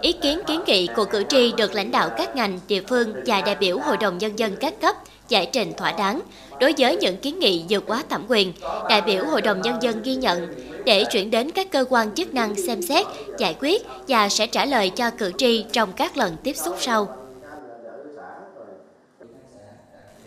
Ý 0.00 0.12
kiến 0.12 0.40
kiến 0.46 0.60
nghị 0.66 0.88
của 0.96 1.04
cử 1.04 1.24
tri 1.28 1.52
được 1.52 1.74
lãnh 1.74 1.90
đạo 1.90 2.10
các 2.16 2.36
ngành, 2.36 2.60
địa 2.68 2.82
phương 2.88 3.14
và 3.26 3.40
đại 3.40 3.54
biểu 3.54 3.78
Hội 3.78 3.96
đồng 3.96 4.18
Nhân 4.18 4.38
dân 4.38 4.56
các 4.60 4.80
cấp 4.80 4.96
giải 5.28 5.48
trình 5.52 5.72
thỏa 5.76 5.92
đáng. 5.92 6.20
Đối 6.60 6.74
với 6.78 6.96
những 6.96 7.16
kiến 7.16 7.38
nghị 7.38 7.64
vượt 7.68 7.84
quá 7.86 8.02
thẩm 8.08 8.24
quyền, 8.28 8.52
đại 8.88 9.02
biểu 9.02 9.24
Hội 9.24 9.42
đồng 9.42 9.62
Nhân 9.62 9.82
dân 9.82 10.02
ghi 10.02 10.14
nhận 10.14 10.54
để 10.84 11.04
chuyển 11.04 11.30
đến 11.30 11.50
các 11.50 11.70
cơ 11.70 11.84
quan 11.88 12.14
chức 12.14 12.34
năng 12.34 12.54
xem 12.66 12.82
xét, 12.82 13.06
giải 13.38 13.54
quyết 13.60 13.82
và 14.08 14.28
sẽ 14.28 14.46
trả 14.46 14.64
lời 14.64 14.90
cho 14.90 15.10
cử 15.10 15.32
tri 15.38 15.64
trong 15.72 15.92
các 15.92 16.16
lần 16.16 16.36
tiếp 16.42 16.56
xúc 16.56 16.76
sau. 16.80 17.16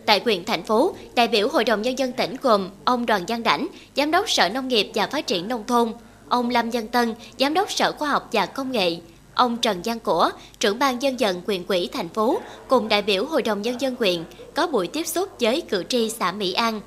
Tại 0.06 0.20
huyện 0.24 0.44
thành 0.44 0.62
phố, 0.62 0.94
đại 1.14 1.28
biểu 1.28 1.48
Hội 1.48 1.64
đồng 1.64 1.82
Nhân 1.82 1.98
dân 1.98 2.12
tỉnh 2.12 2.36
gồm 2.42 2.70
ông 2.84 3.06
Đoàn 3.06 3.24
Văn 3.28 3.42
Đảnh, 3.42 3.66
Giám 3.96 4.10
đốc 4.10 4.30
Sở 4.30 4.48
Nông 4.48 4.68
nghiệp 4.68 4.90
và 4.94 5.06
Phát 5.06 5.26
triển 5.26 5.48
Nông 5.48 5.64
thôn, 5.66 5.92
ông 6.28 6.50
Lâm 6.50 6.70
Văn 6.70 6.88
Tân, 6.88 7.14
Giám 7.38 7.54
đốc 7.54 7.72
Sở 7.72 7.92
Khoa 7.92 8.08
học 8.08 8.28
và 8.32 8.46
Công 8.46 8.72
nghệ, 8.72 8.96
ông 9.36 9.56
Trần 9.56 9.82
Giang 9.84 10.00
Cổ, 10.00 10.28
trưởng 10.60 10.78
ban 10.78 11.02
dân 11.02 11.16
vận 11.16 11.42
quyền 11.46 11.64
quỹ 11.64 11.88
thành 11.92 12.08
phố, 12.08 12.40
cùng 12.68 12.88
đại 12.88 13.02
biểu 13.02 13.24
Hội 13.24 13.42
đồng 13.42 13.62
Nhân 13.62 13.80
dân 13.80 13.96
quyền 13.98 14.24
có 14.54 14.66
buổi 14.66 14.86
tiếp 14.86 15.06
xúc 15.06 15.28
với 15.40 15.60
cử 15.60 15.84
tri 15.88 16.10
xã 16.10 16.32
Mỹ 16.32 16.52
An. 16.52 16.80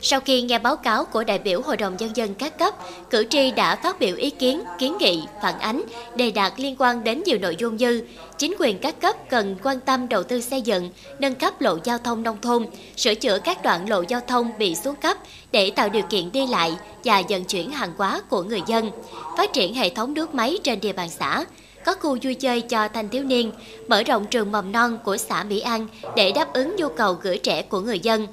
Sau 0.00 0.20
khi 0.20 0.42
nghe 0.42 0.58
báo 0.58 0.76
cáo 0.76 1.04
của 1.04 1.24
đại 1.24 1.38
biểu 1.38 1.60
Hội 1.62 1.76
đồng 1.76 1.96
Nhân 1.98 2.10
dân 2.14 2.34
các 2.34 2.58
cấp, 2.58 2.74
cử 3.10 3.26
tri 3.30 3.50
đã 3.50 3.76
phát 3.76 3.98
biểu 4.00 4.16
ý 4.16 4.30
kiến, 4.30 4.62
kiến 4.78 4.96
nghị, 4.98 5.22
phản 5.42 5.58
ánh, 5.58 5.82
đề 6.16 6.30
đạt 6.30 6.52
liên 6.56 6.76
quan 6.78 7.04
đến 7.04 7.22
nhiều 7.26 7.38
nội 7.38 7.56
dung 7.58 7.76
như 7.76 8.02
chính 8.38 8.54
quyền 8.58 8.78
các 8.78 9.00
cấp 9.00 9.16
cần 9.30 9.56
quan 9.62 9.80
tâm 9.80 10.08
đầu 10.08 10.22
tư 10.22 10.40
xây 10.40 10.62
dựng, 10.62 10.90
nâng 11.18 11.34
cấp 11.34 11.60
lộ 11.60 11.78
giao 11.84 11.98
thông 11.98 12.22
nông 12.22 12.40
thôn, 12.40 12.66
sửa 12.96 13.14
chữa 13.14 13.38
các 13.38 13.62
đoạn 13.62 13.88
lộ 13.88 14.02
giao 14.08 14.20
thông 14.26 14.50
bị 14.58 14.74
xuống 14.74 14.96
cấp 14.96 15.16
để 15.52 15.70
tạo 15.70 15.88
điều 15.88 16.02
kiện 16.02 16.32
đi 16.32 16.46
lại 16.46 16.72
và 17.04 17.22
vận 17.28 17.44
chuyển 17.44 17.70
hàng 17.70 17.92
hóa 17.98 18.20
của 18.28 18.42
người 18.42 18.62
dân, 18.66 18.90
phát 19.36 19.52
triển 19.52 19.74
hệ 19.74 19.90
thống 19.90 20.14
nước 20.14 20.34
máy 20.34 20.58
trên 20.64 20.80
địa 20.80 20.92
bàn 20.92 21.08
xã, 21.10 21.44
có 21.88 21.94
khu 21.94 22.18
vui 22.22 22.34
chơi 22.34 22.60
cho 22.60 22.88
thanh 22.88 23.08
thiếu 23.08 23.24
niên, 23.24 23.52
mở 23.88 24.02
rộng 24.02 24.26
trường 24.26 24.52
mầm 24.52 24.72
non 24.72 24.98
của 25.04 25.16
xã 25.16 25.44
Mỹ 25.44 25.60
An 25.60 25.86
để 26.16 26.32
đáp 26.32 26.52
ứng 26.52 26.76
nhu 26.76 26.88
cầu 26.88 27.18
gửi 27.22 27.38
trẻ 27.38 27.62
của 27.62 27.80
người 27.80 27.98
dân, 27.98 28.26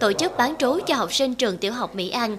tổ 0.00 0.12
chức 0.12 0.36
bán 0.36 0.54
trú 0.58 0.78
cho 0.86 0.94
học 0.94 1.14
sinh 1.14 1.34
trường 1.34 1.58
tiểu 1.58 1.72
học 1.72 1.94
Mỹ 1.94 2.10
An. 2.10 2.36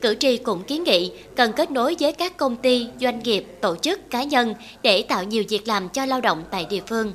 Cử 0.00 0.14
tri 0.20 0.36
cũng 0.36 0.62
kiến 0.62 0.84
nghị 0.84 1.12
cần 1.36 1.52
kết 1.52 1.70
nối 1.70 1.96
với 2.00 2.12
các 2.12 2.36
công 2.36 2.56
ty, 2.56 2.86
doanh 3.00 3.18
nghiệp, 3.18 3.46
tổ 3.60 3.76
chức, 3.76 4.10
cá 4.10 4.22
nhân 4.22 4.54
để 4.82 5.02
tạo 5.02 5.24
nhiều 5.24 5.44
việc 5.48 5.68
làm 5.68 5.88
cho 5.88 6.06
lao 6.06 6.20
động 6.20 6.42
tại 6.50 6.66
địa 6.70 6.82
phương. 6.86 7.12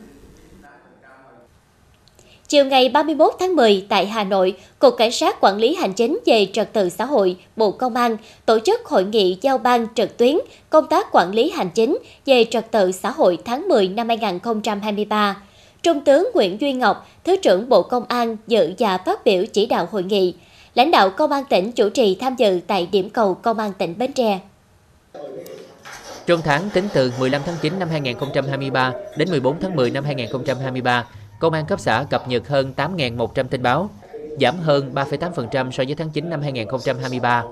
Chiều 2.51 2.65
ngày 2.65 2.89
31 2.89 3.33
tháng 3.39 3.55
10 3.55 3.85
tại 3.89 4.05
Hà 4.05 4.23
Nội, 4.23 4.55
Cục 4.79 4.93
Cảnh 4.97 5.11
sát 5.11 5.41
Quản 5.41 5.57
lý 5.57 5.75
Hành 5.75 5.93
chính 5.93 6.19
về 6.25 6.47
Trật 6.53 6.73
tự 6.73 6.89
xã 6.89 7.05
hội, 7.05 7.37
Bộ 7.55 7.71
Công 7.71 7.95
an 7.95 8.17
tổ 8.45 8.59
chức 8.59 8.85
hội 8.85 9.03
nghị 9.03 9.37
giao 9.41 9.57
ban 9.57 9.87
trực 9.95 10.17
tuyến 10.17 10.37
công 10.69 10.87
tác 10.87 11.07
quản 11.11 11.31
lý 11.31 11.49
hành 11.49 11.69
chính 11.69 11.97
về 12.25 12.45
trật 12.51 12.71
tự 12.71 12.91
xã 12.91 13.11
hội 13.11 13.37
tháng 13.45 13.67
10 13.67 13.87
năm 13.87 14.07
2023. 14.07 15.41
Trung 15.83 16.01
tướng 16.01 16.29
Nguyễn 16.33 16.61
Duy 16.61 16.73
Ngọc, 16.73 17.09
Thứ 17.23 17.35
trưởng 17.41 17.69
Bộ 17.69 17.81
Công 17.81 18.03
an 18.07 18.37
dự 18.47 18.73
và 18.79 18.97
phát 18.97 19.25
biểu 19.25 19.45
chỉ 19.53 19.65
đạo 19.65 19.87
hội 19.91 20.03
nghị. 20.03 20.33
Lãnh 20.75 20.91
đạo 20.91 21.09
Công 21.09 21.31
an 21.31 21.43
tỉnh 21.49 21.71
chủ 21.71 21.89
trì 21.89 22.15
tham 22.15 22.35
dự 22.35 22.59
tại 22.67 22.87
điểm 22.91 23.09
cầu 23.09 23.33
Công 23.33 23.59
an 23.59 23.73
tỉnh 23.77 23.95
Bến 23.97 24.13
Tre. 24.13 24.39
Trong 26.25 26.41
tháng 26.43 26.69
tính 26.73 26.87
từ 26.93 27.13
15 27.19 27.41
tháng 27.45 27.55
9 27.61 27.79
năm 27.79 27.89
2023 27.89 28.93
đến 29.17 29.29
14 29.29 29.55
tháng 29.61 29.75
10 29.75 29.91
năm 29.91 30.03
2023, 30.03 31.05
Công 31.41 31.53
an 31.53 31.65
cấp 31.65 31.79
xã 31.79 32.05
cập 32.09 32.27
nhật 32.27 32.47
hơn 32.47 32.73
8.100 32.75 33.43
tin 33.43 33.63
báo, 33.63 33.89
giảm 34.39 34.57
hơn 34.57 34.91
3,8% 34.93 35.71
so 35.71 35.83
với 35.87 35.95
tháng 35.95 36.09
9 36.09 36.29
năm 36.29 36.41
2023. 36.41 37.43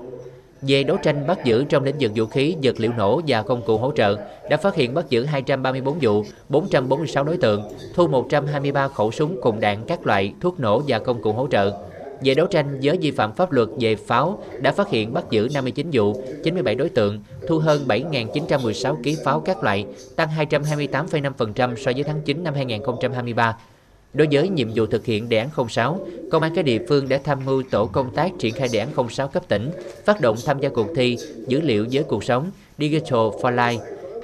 Về 0.62 0.84
đấu 0.84 0.96
tranh 1.02 1.26
bắt 1.26 1.44
giữ 1.44 1.64
trong 1.64 1.84
lĩnh 1.84 1.96
vực 2.00 2.12
vũ 2.14 2.26
khí, 2.26 2.56
vật 2.62 2.74
liệu 2.78 2.92
nổ 2.92 3.20
và 3.26 3.42
công 3.42 3.62
cụ 3.66 3.78
hỗ 3.78 3.92
trợ, 3.96 4.16
đã 4.50 4.56
phát 4.56 4.74
hiện 4.74 4.94
bắt 4.94 5.04
giữ 5.08 5.24
234 5.24 5.98
vụ, 6.00 6.24
446 6.48 7.24
đối 7.24 7.36
tượng, 7.36 7.62
thu 7.94 8.08
123 8.08 8.88
khẩu 8.88 9.10
súng 9.10 9.38
cùng 9.42 9.60
đạn 9.60 9.84
các 9.86 10.06
loại, 10.06 10.32
thuốc 10.40 10.60
nổ 10.60 10.82
và 10.88 10.98
công 10.98 11.22
cụ 11.22 11.32
hỗ 11.32 11.46
trợ. 11.50 11.72
Về 12.20 12.34
đấu 12.34 12.46
tranh 12.46 12.78
với 12.82 12.98
vi 13.00 13.10
phạm 13.10 13.32
pháp 13.32 13.52
luật 13.52 13.68
về 13.80 13.96
pháo, 13.96 14.42
đã 14.60 14.72
phát 14.72 14.88
hiện 14.88 15.12
bắt 15.12 15.24
giữ 15.30 15.48
59 15.54 15.90
vụ, 15.92 16.22
97 16.44 16.74
đối 16.74 16.88
tượng, 16.88 17.22
thu 17.48 17.58
hơn 17.58 17.84
7.916 17.86 18.96
kg 18.96 19.24
pháo 19.24 19.40
các 19.40 19.62
loại, 19.62 19.86
tăng 20.16 20.28
228,5% 20.38 21.76
so 21.76 21.92
với 21.94 22.02
tháng 22.02 22.22
9 22.22 22.44
năm 22.44 22.54
2023. 22.54 23.56
Đối 24.14 24.28
với 24.32 24.48
nhiệm 24.48 24.68
vụ 24.74 24.86
thực 24.86 25.04
hiện 25.04 25.28
đề 25.28 25.38
án 25.38 25.68
06, 25.68 26.06
Công 26.30 26.42
an 26.42 26.52
các 26.54 26.64
địa 26.64 26.78
phương 26.88 27.08
đã 27.08 27.20
tham 27.24 27.38
mưu 27.46 27.62
tổ 27.70 27.86
công 27.86 28.14
tác 28.14 28.32
triển 28.38 28.54
khai 28.54 28.68
đề 28.72 28.78
án 28.78 29.08
06 29.10 29.28
cấp 29.28 29.48
tỉnh, 29.48 29.70
phát 30.04 30.20
động 30.20 30.36
tham 30.44 30.60
gia 30.60 30.68
cuộc 30.68 30.86
thi 30.96 31.16
dữ 31.46 31.60
liệu 31.60 31.86
với 31.92 32.02
cuộc 32.02 32.24
sống 32.24 32.50
Digital 32.78 33.20
for 33.20 33.54
Life 33.54 33.78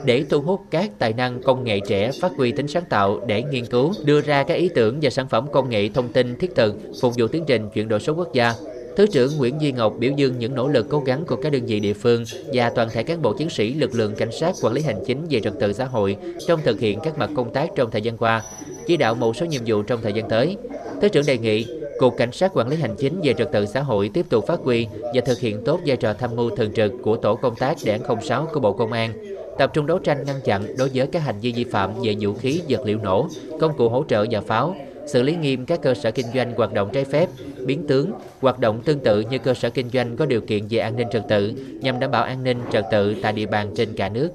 để 0.04 0.24
thu 0.30 0.40
hút 0.40 0.60
các 0.70 0.90
tài 0.98 1.12
năng 1.12 1.42
công 1.42 1.64
nghệ 1.64 1.80
trẻ 1.88 2.10
phát 2.20 2.32
huy 2.36 2.52
tính 2.52 2.68
sáng 2.68 2.84
tạo 2.88 3.20
để 3.26 3.42
nghiên 3.42 3.66
cứu, 3.66 3.92
đưa 4.04 4.20
ra 4.20 4.42
các 4.42 4.54
ý 4.54 4.70
tưởng 4.74 4.98
và 5.02 5.10
sản 5.10 5.28
phẩm 5.28 5.46
công 5.52 5.70
nghệ 5.70 5.88
thông 5.94 6.12
tin 6.12 6.38
thiết 6.38 6.54
thực 6.54 6.74
phục 7.00 7.12
vụ 7.16 7.26
tiến 7.26 7.44
trình 7.46 7.68
chuyển 7.74 7.88
đổi 7.88 8.00
số 8.00 8.12
quốc 8.12 8.32
gia. 8.32 8.54
Thứ 8.96 9.06
trưởng 9.06 9.36
Nguyễn 9.36 9.60
Duy 9.60 9.72
Ngọc 9.72 9.94
biểu 9.98 10.12
dương 10.16 10.38
những 10.38 10.54
nỗ 10.54 10.68
lực 10.68 10.86
cố 10.90 11.00
gắng 11.00 11.24
của 11.26 11.36
các 11.36 11.52
đơn 11.52 11.66
vị 11.66 11.80
địa 11.80 11.92
phương 11.92 12.24
và 12.52 12.70
toàn 12.70 12.88
thể 12.92 13.02
cán 13.02 13.22
bộ 13.22 13.32
chiến 13.32 13.50
sĩ 13.50 13.74
lực 13.74 13.94
lượng 13.94 14.14
cảnh 14.14 14.32
sát 14.32 14.54
quản 14.62 14.74
lý 14.74 14.82
hành 14.82 15.02
chính 15.06 15.26
về 15.30 15.40
trật 15.40 15.52
tự 15.60 15.72
xã 15.72 15.84
hội 15.84 16.16
trong 16.46 16.60
thực 16.64 16.80
hiện 16.80 17.00
các 17.02 17.18
mặt 17.18 17.30
công 17.36 17.52
tác 17.52 17.68
trong 17.76 17.90
thời 17.90 18.02
gian 18.02 18.16
qua, 18.16 18.42
chỉ 18.86 18.96
đạo 18.96 19.14
một 19.14 19.36
số 19.36 19.46
nhiệm 19.46 19.62
vụ 19.66 19.82
trong 19.82 20.00
thời 20.02 20.12
gian 20.12 20.28
tới. 20.28 20.56
Thứ 21.02 21.08
trưởng 21.08 21.26
đề 21.26 21.38
nghị 21.38 21.66
Cục 21.98 22.16
Cảnh 22.16 22.32
sát 22.32 22.50
Quản 22.54 22.68
lý 22.68 22.76
Hành 22.76 22.94
chính 22.98 23.20
về 23.22 23.34
trật 23.38 23.52
tự 23.52 23.66
xã 23.66 23.80
hội 23.80 24.10
tiếp 24.14 24.26
tục 24.28 24.44
phát 24.46 24.60
huy 24.60 24.86
và 25.14 25.20
thực 25.26 25.38
hiện 25.38 25.64
tốt 25.64 25.80
vai 25.86 25.96
trò 25.96 26.12
tham 26.12 26.36
mưu 26.36 26.56
thường 26.56 26.72
trực 26.72 26.92
của 27.02 27.16
Tổ 27.16 27.34
công 27.34 27.56
tác 27.56 27.76
đề 27.84 27.98
06 28.22 28.48
của 28.52 28.60
Bộ 28.60 28.72
Công 28.72 28.92
an, 28.92 29.12
tập 29.58 29.70
trung 29.74 29.86
đấu 29.86 29.98
tranh 29.98 30.24
ngăn 30.26 30.40
chặn 30.44 30.76
đối 30.78 30.90
với 30.94 31.06
các 31.06 31.20
hành 31.20 31.40
vi 31.40 31.52
vi 31.52 31.64
phạm 31.64 31.90
về 32.02 32.14
vũ 32.20 32.34
khí, 32.34 32.60
vật 32.68 32.80
liệu 32.84 32.98
nổ, 32.98 33.28
công 33.60 33.76
cụ 33.76 33.88
hỗ 33.88 34.04
trợ 34.08 34.26
và 34.30 34.40
pháo, 34.40 34.76
xử 35.06 35.22
lý 35.22 35.36
nghiêm 35.36 35.66
các 35.66 35.82
cơ 35.82 35.94
sở 35.94 36.10
kinh 36.10 36.26
doanh 36.34 36.52
hoạt 36.54 36.72
động 36.72 36.90
trái 36.92 37.04
phép, 37.04 37.28
biến 37.66 37.86
tướng, 37.88 38.12
hoạt 38.40 38.58
động 38.58 38.82
tương 38.82 38.98
tự 38.98 39.20
như 39.20 39.38
cơ 39.38 39.54
sở 39.54 39.70
kinh 39.70 39.90
doanh 39.90 40.16
có 40.16 40.26
điều 40.26 40.40
kiện 40.40 40.66
về 40.70 40.78
an 40.78 40.96
ninh 40.96 41.08
trật 41.12 41.22
tự 41.28 41.52
nhằm 41.80 42.00
đảm 42.00 42.10
bảo 42.10 42.24
an 42.24 42.44
ninh 42.44 42.58
trật 42.72 42.84
tự 42.90 43.14
tại 43.22 43.32
địa 43.32 43.46
bàn 43.46 43.70
trên 43.76 43.96
cả 43.96 44.08
nước. 44.08 44.30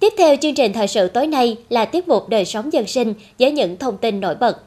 Tiếp 0.00 0.12
theo 0.18 0.36
chương 0.42 0.54
trình 0.54 0.72
thời 0.72 0.88
sự 0.88 1.08
tối 1.08 1.26
nay 1.26 1.56
là 1.68 1.84
tiết 1.84 2.08
mục 2.08 2.28
đời 2.28 2.44
sống 2.44 2.72
dân 2.72 2.86
sinh 2.86 3.14
với 3.38 3.52
những 3.52 3.76
thông 3.76 3.96
tin 3.96 4.20
nổi 4.20 4.34
bật. 4.34 4.62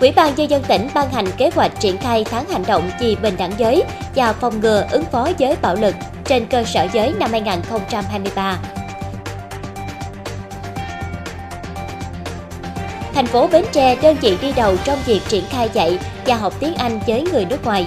Quỹ 0.00 0.10
ban 0.16 0.34
nhân 0.36 0.50
dân 0.50 0.62
tỉnh 0.68 0.88
ban 0.94 1.10
hành 1.10 1.26
kế 1.38 1.50
hoạch 1.54 1.80
triển 1.80 1.96
khai 1.96 2.24
tháng 2.24 2.44
hành 2.44 2.64
động 2.68 2.90
vì 3.00 3.16
bình 3.22 3.34
đẳng 3.38 3.52
giới 3.58 3.82
và 4.16 4.32
phòng 4.32 4.60
ngừa 4.60 4.84
ứng 4.92 5.04
phó 5.04 5.28
với 5.38 5.56
bạo 5.62 5.74
lực 5.74 5.94
trên 6.24 6.46
cơ 6.46 6.64
sở 6.64 6.86
giới 6.92 7.12
năm 7.18 7.30
2023. 7.32 8.79
Thành 13.20 13.26
phố 13.26 13.46
Bến 13.52 13.64
Tre 13.72 13.96
đơn 14.02 14.16
vị 14.20 14.36
đi 14.42 14.52
đầu 14.56 14.76
trong 14.84 14.98
việc 15.06 15.20
triển 15.28 15.44
khai 15.50 15.68
dạy 15.74 15.98
và 16.26 16.36
học 16.36 16.54
tiếng 16.60 16.74
Anh 16.74 17.00
với 17.06 17.24
người 17.32 17.44
nước 17.44 17.64
ngoài. 17.64 17.86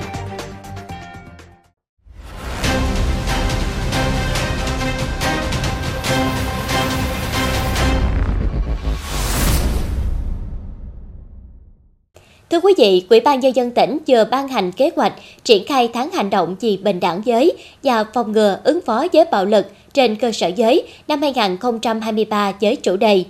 Thưa 12.49 12.59
quý 12.59 12.73
vị, 12.77 13.05
Ủy 13.09 13.19
ban 13.19 13.39
nhân 13.39 13.55
dân 13.55 13.71
tỉnh 13.71 13.97
vừa 14.07 14.25
ban 14.31 14.47
hành 14.47 14.71
kế 14.71 14.89
hoạch 14.95 15.13
triển 15.43 15.63
khai 15.67 15.89
tháng 15.93 16.11
hành 16.11 16.29
động 16.29 16.55
vì 16.59 16.77
bình 16.77 16.99
đẳng 16.99 17.21
giới 17.25 17.53
và 17.83 18.05
phòng 18.13 18.31
ngừa 18.31 18.57
ứng 18.63 18.79
phó 18.85 19.05
với 19.13 19.25
bạo 19.31 19.45
lực 19.45 19.65
trên 19.93 20.15
cơ 20.15 20.31
sở 20.31 20.47
giới 20.47 20.83
năm 21.07 21.21
2023 21.21 22.53
với 22.61 22.75
chủ 22.75 22.97
đề 22.97 23.23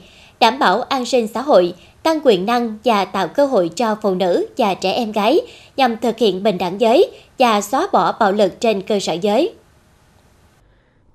đảm 0.44 0.60
bảo 0.60 0.82
an 0.82 1.06
sinh 1.06 1.28
xã 1.28 1.42
hội, 1.42 1.74
tăng 2.04 2.20
quyền 2.24 2.46
năng 2.46 2.78
và 2.84 3.06
tạo 3.06 3.28
cơ 3.28 3.46
hội 3.46 3.70
cho 3.76 3.96
phụ 4.02 4.16
nữ 4.16 4.48
và 4.58 4.74
trẻ 4.74 4.92
em 4.92 5.12
gái 5.12 5.42
nhằm 5.78 5.98
thực 5.98 6.18
hiện 6.18 6.44
bình 6.44 6.58
đẳng 6.58 6.82
giới 6.82 7.12
và 7.40 7.62
xóa 7.62 7.88
bỏ 7.94 8.12
bạo 8.20 8.32
lực 8.32 8.60
trên 8.60 8.82
cơ 8.82 9.00
sở 9.00 9.14
giới. 9.14 9.54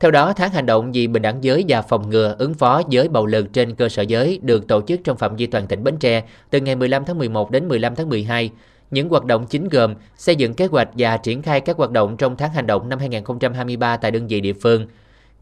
Theo 0.01 0.11
đó, 0.11 0.33
tháng 0.37 0.51
hành 0.51 0.67
động 0.67 0.93
vì 0.93 1.07
bình 1.07 1.23
đẳng 1.23 1.45
giới 1.45 1.65
và 1.69 1.83
phòng 1.83 2.11
ngừa 2.11 2.35
ứng 2.39 2.55
phó 2.55 2.83
với 2.91 3.09
bạo 3.09 3.27
lực 3.27 3.53
trên 3.53 3.75
cơ 3.75 3.89
sở 3.89 4.03
giới 4.03 4.39
được 4.43 4.69
tổ 4.69 4.81
chức 4.87 5.01
trong 5.05 5.17
phạm 5.17 5.37
vi 5.37 5.47
toàn 5.47 5.67
tỉnh 5.67 5.85
Bến 5.85 5.97
Tre 5.97 6.23
từ 6.51 6.61
ngày 6.61 6.77
15 6.77 7.05
tháng 7.05 7.19
11 7.19 7.51
đến 7.51 7.69
15 7.69 7.95
tháng 7.97 8.09
12. 8.09 8.51
Những 8.91 9.09
hoạt 9.09 9.25
động 9.25 9.47
chính 9.47 9.69
gồm 9.69 9.95
xây 10.17 10.37
dựng 10.37 10.55
kế 10.55 10.67
hoạch 10.67 10.89
và 10.99 11.17
triển 11.17 11.43
khai 11.43 11.61
các 11.61 11.77
hoạt 11.77 11.91
động 11.91 12.17
trong 12.17 12.37
tháng 12.37 12.53
hành 12.53 12.67
động 12.67 12.89
năm 12.89 12.99
2023 12.99 13.97
tại 13.97 14.11
đơn 14.11 14.27
vị 14.27 14.41
địa 14.41 14.53
phương, 14.53 14.87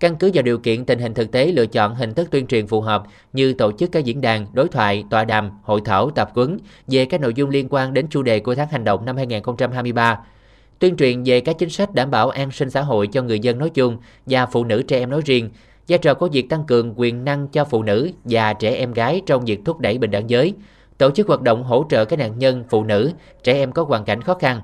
căn 0.00 0.16
cứ 0.16 0.30
vào 0.34 0.42
điều 0.42 0.58
kiện 0.58 0.84
tình 0.84 0.98
hình 0.98 1.14
thực 1.14 1.32
tế 1.32 1.46
lựa 1.46 1.66
chọn 1.66 1.94
hình 1.94 2.14
thức 2.14 2.28
tuyên 2.30 2.46
truyền 2.46 2.66
phù 2.66 2.80
hợp 2.80 3.02
như 3.32 3.52
tổ 3.52 3.72
chức 3.72 3.92
các 3.92 4.04
diễn 4.04 4.20
đàn, 4.20 4.46
đối 4.52 4.68
thoại, 4.68 5.04
tọa 5.10 5.24
đàm, 5.24 5.50
hội 5.62 5.80
thảo, 5.84 6.10
tập 6.10 6.30
huấn 6.34 6.58
về 6.86 7.04
các 7.04 7.20
nội 7.20 7.32
dung 7.34 7.50
liên 7.50 7.66
quan 7.70 7.94
đến 7.94 8.06
chủ 8.10 8.22
đề 8.22 8.40
của 8.40 8.54
tháng 8.54 8.68
hành 8.68 8.84
động 8.84 9.04
năm 9.04 9.16
2023 9.16 10.18
tuyên 10.78 10.96
truyền 10.96 11.22
về 11.22 11.40
các 11.40 11.58
chính 11.58 11.70
sách 11.70 11.94
đảm 11.94 12.10
bảo 12.10 12.28
an 12.28 12.50
sinh 12.50 12.70
xã 12.70 12.82
hội 12.82 13.06
cho 13.06 13.22
người 13.22 13.40
dân 13.40 13.58
nói 13.58 13.70
chung 13.70 13.96
và 14.26 14.46
phụ 14.46 14.64
nữ 14.64 14.82
trẻ 14.82 14.98
em 14.98 15.10
nói 15.10 15.20
riêng, 15.24 15.50
vai 15.88 15.98
trò 15.98 16.14
của 16.14 16.28
việc 16.32 16.48
tăng 16.48 16.64
cường 16.66 16.94
quyền 16.96 17.24
năng 17.24 17.48
cho 17.48 17.64
phụ 17.64 17.82
nữ 17.82 18.10
và 18.24 18.52
trẻ 18.52 18.74
em 18.74 18.92
gái 18.92 19.22
trong 19.26 19.44
việc 19.44 19.60
thúc 19.64 19.78
đẩy 19.78 19.98
bình 19.98 20.10
đẳng 20.10 20.30
giới, 20.30 20.54
tổ 20.98 21.10
chức 21.10 21.28
hoạt 21.28 21.42
động 21.42 21.64
hỗ 21.64 21.86
trợ 21.90 22.04
các 22.04 22.18
nạn 22.18 22.38
nhân, 22.38 22.64
phụ 22.70 22.84
nữ, 22.84 23.12
trẻ 23.42 23.52
em 23.52 23.72
có 23.72 23.84
hoàn 23.84 24.04
cảnh 24.04 24.22
khó 24.22 24.34
khăn, 24.34 24.60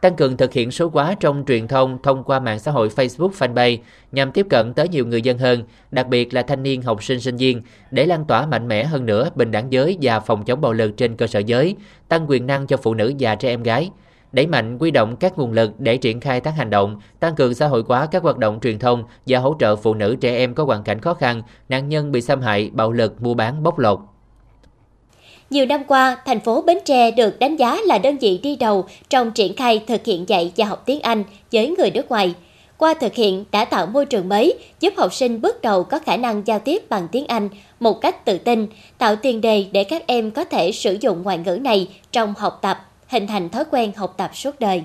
tăng 0.00 0.16
cường 0.16 0.36
thực 0.36 0.52
hiện 0.52 0.70
số 0.70 0.90
hóa 0.92 1.14
trong 1.20 1.44
truyền 1.46 1.68
thông 1.68 1.98
thông 2.02 2.24
qua 2.24 2.40
mạng 2.40 2.58
xã 2.58 2.70
hội 2.70 2.88
Facebook 2.88 3.30
Fanpage 3.30 3.78
nhằm 4.12 4.32
tiếp 4.32 4.46
cận 4.50 4.74
tới 4.74 4.88
nhiều 4.88 5.06
người 5.06 5.22
dân 5.22 5.38
hơn, 5.38 5.62
đặc 5.90 6.08
biệt 6.08 6.34
là 6.34 6.42
thanh 6.42 6.62
niên 6.62 6.82
học 6.82 7.02
sinh 7.02 7.20
sinh 7.20 7.36
viên, 7.36 7.62
để 7.90 8.06
lan 8.06 8.24
tỏa 8.24 8.46
mạnh 8.46 8.68
mẽ 8.68 8.84
hơn 8.84 9.06
nữa 9.06 9.30
bình 9.34 9.50
đẳng 9.50 9.72
giới 9.72 9.98
và 10.02 10.20
phòng 10.20 10.44
chống 10.44 10.60
bạo 10.60 10.72
lực 10.72 10.96
trên 10.96 11.16
cơ 11.16 11.26
sở 11.26 11.38
giới, 11.38 11.76
tăng 12.08 12.30
quyền 12.30 12.46
năng 12.46 12.66
cho 12.66 12.76
phụ 12.76 12.94
nữ 12.94 13.12
và 13.18 13.34
trẻ 13.34 13.48
em 13.48 13.62
gái 13.62 13.90
đẩy 14.36 14.46
mạnh 14.46 14.78
quy 14.78 14.90
động 14.90 15.16
các 15.16 15.38
nguồn 15.38 15.52
lực 15.52 15.72
để 15.78 15.96
triển 15.96 16.20
khai 16.20 16.40
các 16.40 16.50
hành 16.50 16.70
động, 16.70 17.00
tăng 17.20 17.34
cường 17.34 17.54
xã 17.54 17.66
hội 17.66 17.82
hóa 17.88 18.06
các 18.06 18.22
hoạt 18.22 18.38
động 18.38 18.58
truyền 18.62 18.78
thông 18.78 19.04
và 19.26 19.38
hỗ 19.38 19.56
trợ 19.58 19.76
phụ 19.76 19.94
nữ 19.94 20.16
trẻ 20.20 20.36
em 20.36 20.54
có 20.54 20.64
hoàn 20.64 20.82
cảnh 20.82 21.00
khó 21.00 21.14
khăn, 21.14 21.42
nạn 21.68 21.88
nhân 21.88 22.12
bị 22.12 22.20
xâm 22.20 22.40
hại, 22.40 22.70
bạo 22.72 22.92
lực, 22.92 23.22
mua 23.22 23.34
bán, 23.34 23.62
bóc 23.62 23.78
lột. 23.78 23.98
Nhiều 25.50 25.66
năm 25.66 25.84
qua, 25.84 26.16
thành 26.24 26.40
phố 26.40 26.62
Bến 26.62 26.78
Tre 26.84 27.10
được 27.10 27.38
đánh 27.38 27.56
giá 27.56 27.78
là 27.84 27.98
đơn 27.98 28.18
vị 28.18 28.40
đi 28.42 28.56
đầu 28.56 28.84
trong 29.08 29.30
triển 29.30 29.56
khai 29.56 29.84
thực 29.86 30.06
hiện 30.06 30.28
dạy 30.28 30.52
và 30.56 30.64
học 30.64 30.82
tiếng 30.86 31.00
Anh 31.00 31.24
với 31.52 31.68
người 31.78 31.90
nước 31.90 32.08
ngoài. 32.08 32.34
Qua 32.78 32.94
thực 32.94 33.14
hiện 33.14 33.44
đã 33.52 33.64
tạo 33.64 33.86
môi 33.86 34.06
trường 34.06 34.28
mới, 34.28 34.54
giúp 34.80 34.92
học 34.96 35.14
sinh 35.14 35.40
bước 35.40 35.62
đầu 35.62 35.84
có 35.84 35.98
khả 35.98 36.16
năng 36.16 36.46
giao 36.46 36.58
tiếp 36.58 36.82
bằng 36.88 37.08
tiếng 37.12 37.26
Anh 37.26 37.48
một 37.80 38.00
cách 38.00 38.24
tự 38.24 38.38
tin, 38.38 38.66
tạo 38.98 39.16
tiền 39.16 39.40
đề 39.40 39.66
để 39.72 39.84
các 39.84 40.06
em 40.06 40.30
có 40.30 40.44
thể 40.44 40.72
sử 40.72 40.96
dụng 41.00 41.22
ngoại 41.22 41.38
ngữ 41.38 41.56
này 41.56 41.88
trong 42.12 42.34
học 42.38 42.58
tập, 42.62 42.78
hình 43.06 43.26
thành 43.26 43.48
thói 43.48 43.64
quen 43.70 43.92
học 43.96 44.14
tập 44.16 44.30
suốt 44.34 44.60
đời. 44.60 44.82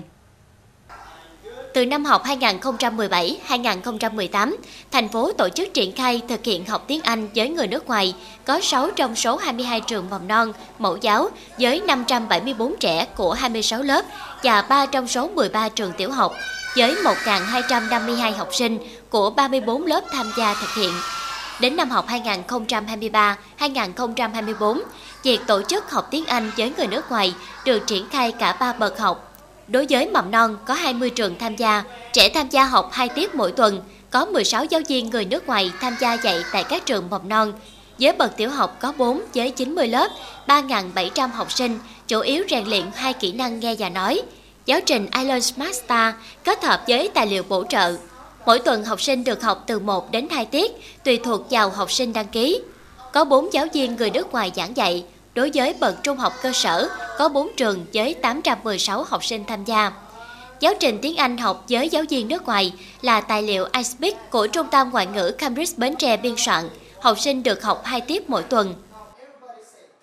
Từ 1.74 1.86
năm 1.86 2.04
học 2.04 2.24
2017-2018, 2.24 4.56
thành 4.92 5.08
phố 5.08 5.32
tổ 5.32 5.48
chức 5.48 5.74
triển 5.74 5.92
khai 5.92 6.22
thực 6.28 6.44
hiện 6.44 6.66
học 6.66 6.84
tiếng 6.86 7.00
Anh 7.02 7.28
với 7.34 7.48
người 7.48 7.66
nước 7.66 7.86
ngoài, 7.86 8.14
có 8.44 8.60
6 8.60 8.90
trong 8.90 9.16
số 9.16 9.36
22 9.36 9.80
trường 9.80 10.10
mầm 10.10 10.28
non, 10.28 10.52
mẫu 10.78 10.96
giáo 10.96 11.28
với 11.58 11.80
574 11.80 12.74
trẻ 12.80 13.04
của 13.04 13.32
26 13.32 13.82
lớp 13.82 14.04
và 14.42 14.62
3 14.62 14.86
trong 14.86 15.08
số 15.08 15.28
13 15.28 15.68
trường 15.68 15.92
tiểu 15.92 16.12
học 16.12 16.34
với 16.76 16.94
1.252 16.94 18.32
học 18.32 18.48
sinh 18.52 18.78
của 19.10 19.30
34 19.30 19.86
lớp 19.86 20.04
tham 20.12 20.32
gia 20.36 20.54
thực 20.54 20.74
hiện. 20.74 20.92
Đến 21.60 21.76
năm 21.76 21.90
học 21.90 22.06
2023-2024, 23.58 24.80
việc 25.22 25.40
tổ 25.46 25.62
chức 25.62 25.90
học 25.90 26.08
tiếng 26.10 26.26
Anh 26.26 26.50
với 26.56 26.72
người 26.76 26.86
nước 26.86 27.10
ngoài 27.10 27.34
được 27.64 27.86
triển 27.86 28.08
khai 28.08 28.32
cả 28.32 28.56
ba 28.60 28.72
bậc 28.72 28.98
học 28.98 29.31
Đối 29.68 29.86
với 29.90 30.06
mầm 30.06 30.30
non 30.30 30.56
có 30.66 30.74
20 30.74 31.10
trường 31.10 31.38
tham 31.38 31.56
gia, 31.56 31.84
trẻ 32.12 32.28
tham 32.28 32.48
gia 32.48 32.64
học 32.64 32.88
2 32.92 33.08
tiết 33.08 33.34
mỗi 33.34 33.52
tuần, 33.52 33.82
có 34.10 34.24
16 34.24 34.64
giáo 34.64 34.80
viên 34.88 35.10
người 35.10 35.24
nước 35.24 35.46
ngoài 35.46 35.70
tham 35.80 35.96
gia 36.00 36.14
dạy 36.14 36.44
tại 36.52 36.64
các 36.64 36.86
trường 36.86 37.10
mầm 37.10 37.28
non. 37.28 37.52
Với 37.98 38.12
bậc 38.12 38.36
tiểu 38.36 38.50
học 38.50 38.76
có 38.80 38.92
4 38.98 39.22
với 39.34 39.50
90 39.50 39.88
lớp, 39.88 40.08
3.700 40.46 41.28
học 41.28 41.52
sinh, 41.52 41.78
chủ 42.08 42.20
yếu 42.20 42.44
rèn 42.50 42.64
luyện 42.64 42.84
hai 42.94 43.12
kỹ 43.12 43.32
năng 43.32 43.60
nghe 43.60 43.74
và 43.78 43.88
nói. 43.88 44.22
Giáo 44.66 44.80
trình 44.86 45.06
Island 45.18 45.52
Smart 45.52 45.76
Star 45.84 46.14
kết 46.44 46.64
hợp 46.64 46.82
với 46.88 47.10
tài 47.14 47.26
liệu 47.26 47.42
bổ 47.48 47.64
trợ. 47.68 47.96
Mỗi 48.46 48.58
tuần 48.58 48.84
học 48.84 49.02
sinh 49.02 49.24
được 49.24 49.42
học 49.42 49.64
từ 49.66 49.78
1 49.78 50.10
đến 50.10 50.28
2 50.30 50.46
tiết, 50.46 50.72
tùy 51.04 51.18
thuộc 51.24 51.50
vào 51.50 51.70
học 51.70 51.92
sinh 51.92 52.12
đăng 52.12 52.26
ký. 52.26 52.60
Có 53.12 53.24
4 53.24 53.52
giáo 53.52 53.66
viên 53.72 53.96
người 53.96 54.10
nước 54.10 54.32
ngoài 54.32 54.52
giảng 54.56 54.76
dạy, 54.76 55.04
Đối 55.34 55.50
với 55.54 55.74
bậc 55.80 56.02
trung 56.02 56.16
học 56.16 56.32
cơ 56.42 56.52
sở, 56.52 56.88
có 57.18 57.28
4 57.28 57.48
trường 57.56 57.84
với 57.94 58.14
816 58.14 59.04
học 59.08 59.24
sinh 59.24 59.44
tham 59.44 59.64
gia. 59.64 59.92
Giáo 60.60 60.72
trình 60.80 60.98
tiếng 61.02 61.16
Anh 61.16 61.38
học 61.38 61.64
với 61.68 61.88
giáo 61.88 62.02
viên 62.10 62.28
nước 62.28 62.46
ngoài 62.46 62.72
là 63.02 63.20
tài 63.20 63.42
liệu 63.42 63.66
iSpeak 63.72 64.30
của 64.30 64.46
Trung 64.46 64.66
tâm 64.70 64.90
Ngoại 64.92 65.06
ngữ 65.06 65.30
Cambridge 65.38 65.74
Bến 65.76 65.96
Tre 65.96 66.16
biên 66.16 66.34
soạn. 66.36 66.64
Học 67.00 67.18
sinh 67.20 67.42
được 67.42 67.62
học 67.62 67.82
2 67.84 68.00
tiết 68.00 68.30
mỗi 68.30 68.42
tuần. 68.42 68.74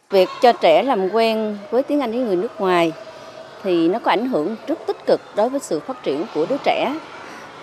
Việc 0.09 0.29
cho 0.41 0.51
trẻ 0.51 0.83
làm 0.83 1.09
quen 1.09 1.57
với 1.71 1.83
tiếng 1.83 2.01
Anh 2.01 2.11
với 2.11 2.19
người 2.19 2.35
nước 2.35 2.61
ngoài 2.61 2.91
thì 3.63 3.87
nó 3.87 3.99
có 3.99 4.11
ảnh 4.11 4.29
hưởng 4.29 4.55
rất 4.67 4.79
tích 4.87 5.05
cực 5.05 5.21
đối 5.35 5.49
với 5.49 5.59
sự 5.59 5.79
phát 5.79 6.03
triển 6.03 6.25
của 6.35 6.45
đứa 6.49 6.57
trẻ. 6.63 6.95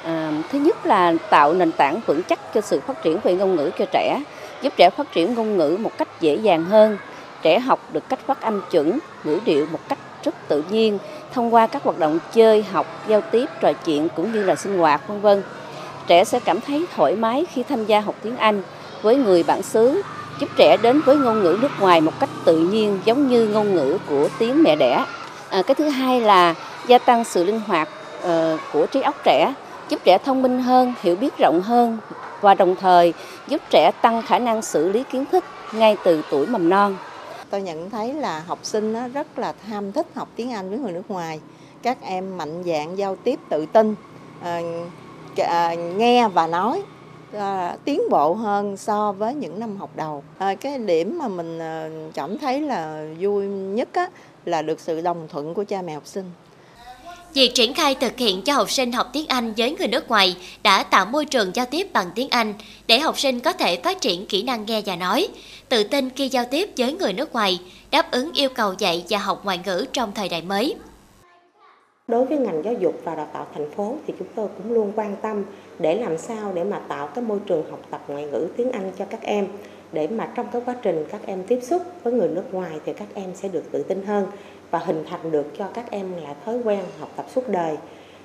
À, 0.05 0.33
thứ 0.53 0.59
nhất 0.59 0.87
là 0.87 1.15
tạo 1.31 1.55
nền 1.55 1.73
tảng 1.73 2.01
vững 2.07 2.23
chắc 2.23 2.55
cho 2.55 2.61
sự 2.61 2.81
phát 2.81 3.03
triển 3.03 3.19
về 3.25 3.35
ngôn 3.35 3.57
ngữ 3.57 3.71
cho 3.79 3.85
trẻ, 3.93 4.23
giúp 4.63 4.73
trẻ 4.77 4.91
phát 4.91 5.13
triển 5.13 5.35
ngôn 5.35 5.57
ngữ 5.57 5.77
một 5.81 5.99
cách 5.99 6.21
dễ 6.21 6.35
dàng 6.35 6.65
hơn 6.65 6.99
trẻ 7.47 7.59
học 7.59 7.81
được 7.93 8.09
cách 8.09 8.19
phát 8.27 8.41
âm 8.43 8.61
chuẩn, 8.71 8.99
ngữ 9.25 9.39
điệu 9.45 9.67
một 9.73 9.79
cách 9.89 9.99
rất 10.25 10.35
tự 10.49 10.65
nhiên 10.71 10.99
thông 11.33 11.55
qua 11.55 11.67
các 11.67 11.83
hoạt 11.83 11.99
động 11.99 12.19
chơi, 12.35 12.63
học, 12.73 12.87
giao 13.09 13.21
tiếp, 13.21 13.47
trò 13.61 13.73
chuyện 13.73 14.09
cũng 14.17 14.33
như 14.33 14.45
là 14.45 14.55
sinh 14.55 14.79
hoạt 14.79 15.09
vân 15.09 15.21
vân. 15.21 15.43
Trẻ 16.07 16.25
sẽ 16.25 16.41
cảm 16.41 16.61
thấy 16.61 16.87
thoải 16.97 17.17
mái 17.17 17.45
khi 17.53 17.63
tham 17.63 17.85
gia 17.85 18.01
học 18.01 18.15
tiếng 18.23 18.37
Anh 18.37 18.63
với 19.03 19.17
người 19.17 19.43
bản 19.43 19.63
xứ, 19.63 20.03
giúp 20.41 20.47
trẻ 20.57 20.77
đến 20.83 21.01
với 21.01 21.17
ngôn 21.17 21.43
ngữ 21.43 21.59
nước 21.63 21.71
ngoài 21.81 22.01
một 22.01 22.13
cách 22.21 22.29
tự 22.45 22.59
nhiên 22.59 22.99
giống 23.05 23.29
như 23.29 23.49
ngôn 23.49 23.75
ngữ 23.75 23.99
của 24.09 24.29
tiếng 24.39 24.63
mẹ 24.63 24.77
đẻ. 24.77 25.05
À, 25.51 25.63
cái 25.63 25.75
thứ 25.75 25.89
hai 25.89 26.21
là 26.21 26.55
gia 26.87 26.99
tăng 26.99 27.25
sự 27.25 27.45
linh 27.45 27.61
hoạt 27.67 27.89
uh, 28.25 28.61
của 28.73 28.87
trí 28.87 29.01
óc 29.01 29.15
trẻ, 29.25 29.55
giúp 29.89 30.01
trẻ 30.05 30.19
thông 30.19 30.43
minh 30.43 30.63
hơn, 30.63 30.95
hiểu 31.03 31.17
biết 31.17 31.39
rộng 31.39 31.63
hơn 31.63 31.99
và 32.41 32.55
đồng 32.55 32.77
thời 32.77 33.13
giúp 33.49 33.61
trẻ 33.71 33.91
tăng 34.03 34.23
khả 34.23 34.39
năng 34.39 34.63
xử 34.63 34.89
lý 34.89 35.03
kiến 35.13 35.25
thức 35.33 35.45
ngay 35.73 35.97
từ 36.05 36.23
tuổi 36.31 36.47
mầm 36.47 36.69
non 36.69 36.97
tôi 37.51 37.63
nhận 37.63 37.91
thấy 37.91 38.15
là 38.15 38.41
học 38.41 38.59
sinh 38.63 38.93
nó 38.93 39.09
rất 39.09 39.39
là 39.39 39.53
tham 39.53 39.93
thích 39.93 40.07
học 40.15 40.29
tiếng 40.37 40.53
Anh 40.53 40.71
với 40.71 40.79
người 40.79 40.93
nước 40.93 41.11
ngoài. 41.11 41.41
Các 41.83 41.99
em 42.03 42.39
mạnh 42.39 42.63
dạn 42.67 42.95
giao 42.95 43.17
tiếp 43.17 43.39
tự 43.49 43.67
tin 43.67 43.95
à, 44.43 45.75
nghe 45.75 46.29
và 46.29 46.47
nói 46.47 46.83
à, 47.33 47.77
tiến 47.85 48.01
bộ 48.11 48.35
hơn 48.35 48.77
so 48.77 49.13
với 49.13 49.35
những 49.35 49.61
năm 49.61 49.77
học 49.77 49.91
đầu. 49.95 50.23
À, 50.39 50.55
cái 50.55 50.79
điểm 50.79 51.19
mà 51.19 51.29
mình 51.29 51.59
à, 51.59 51.91
cảm 52.15 52.39
thấy 52.39 52.61
là 52.61 53.07
vui 53.21 53.47
nhất 53.47 53.89
á, 53.93 54.11
là 54.45 54.63
được 54.63 54.81
sự 54.81 55.01
đồng 55.01 55.29
thuận 55.29 55.55
của 55.55 55.65
cha 55.65 55.83
mẹ 55.83 55.95
học 55.95 56.07
sinh. 56.07 56.31
Việc 57.35 57.55
triển 57.55 57.75
khai 57.75 57.95
thực 57.95 58.19
hiện 58.19 58.43
cho 58.43 58.53
học 58.53 58.71
sinh 58.71 58.93
học 58.93 59.11
tiếng 59.13 59.27
Anh 59.29 59.53
với 59.57 59.77
người 59.79 59.89
nước 59.89 60.09
ngoài 60.09 60.37
đã 60.63 60.83
tạo 60.83 61.07
môi 61.07 61.25
trường 61.25 61.51
giao 61.55 61.67
tiếp 61.67 61.93
bằng 61.93 62.11
tiếng 62.15 62.29
Anh 62.31 62.55
để 62.87 62.99
học 62.99 63.19
sinh 63.19 63.41
có 63.41 63.53
thể 63.53 63.77
phát 63.77 64.01
triển 64.01 64.27
kỹ 64.27 64.43
năng 64.43 64.67
nghe 64.67 64.83
và 64.87 64.97
nói, 64.97 65.29
tự 65.69 65.85
tin 65.85 66.11
khi 66.11 66.29
giao 66.29 66.45
tiếp 66.51 66.71
với 66.77 66.93
người 66.93 67.13
nước 67.13 67.33
ngoài, 67.33 67.61
đáp 67.91 68.11
ứng 68.11 68.33
yêu 68.33 68.49
cầu 68.49 68.75
dạy 68.79 69.05
và 69.09 69.19
học 69.19 69.41
ngoại 69.45 69.61
ngữ 69.67 69.87
trong 69.93 70.13
thời 70.15 70.29
đại 70.29 70.43
mới. 70.43 70.75
Đối 72.09 72.25
với 72.25 72.39
ngành 72.39 72.63
giáo 72.65 72.75
dục 72.81 73.01
và 73.05 73.15
đào 73.15 73.29
tạo 73.33 73.47
thành 73.55 73.71
phố 73.71 73.97
thì 74.07 74.15
chúng 74.19 74.29
tôi 74.35 74.49
cũng 74.57 74.73
luôn 74.73 74.93
quan 74.97 75.17
tâm 75.23 75.45
để 75.79 75.95
làm 75.95 76.19
sao 76.19 76.53
để 76.55 76.65
mà 76.65 76.79
tạo 76.79 77.07
cái 77.07 77.25
môi 77.25 77.39
trường 77.47 77.71
học 77.71 77.81
tập 77.91 78.05
ngoại 78.09 78.25
ngữ 78.25 78.49
tiếng 78.57 78.73
Anh 78.73 78.93
cho 78.99 79.05
các 79.05 79.23
em. 79.23 79.49
Để 79.93 80.09
mà 80.09 80.33
trong 80.35 80.47
cái 80.53 80.63
quá 80.65 80.75
trình 80.83 81.07
các 81.13 81.21
em 81.27 81.45
tiếp 81.45 81.59
xúc 81.63 81.83
với 82.03 82.13
người 82.13 82.29
nước 82.29 82.45
ngoài 82.53 82.71
thì 82.87 82.93
các 82.93 83.09
em 83.15 83.31
sẽ 83.35 83.49
được 83.49 83.65
tự 83.73 83.83
tin 83.83 84.07
hơn 84.07 84.27
và 84.71 84.79
hình 84.79 85.05
thành 85.11 85.31
được 85.31 85.47
cho 85.59 85.67
các 85.75 85.91
em 85.91 86.13
là 86.23 86.35
thói 86.45 86.59
quen 86.65 86.81
học 87.01 87.09
tập 87.17 87.27
suốt 87.35 87.49
đời. 87.49 87.77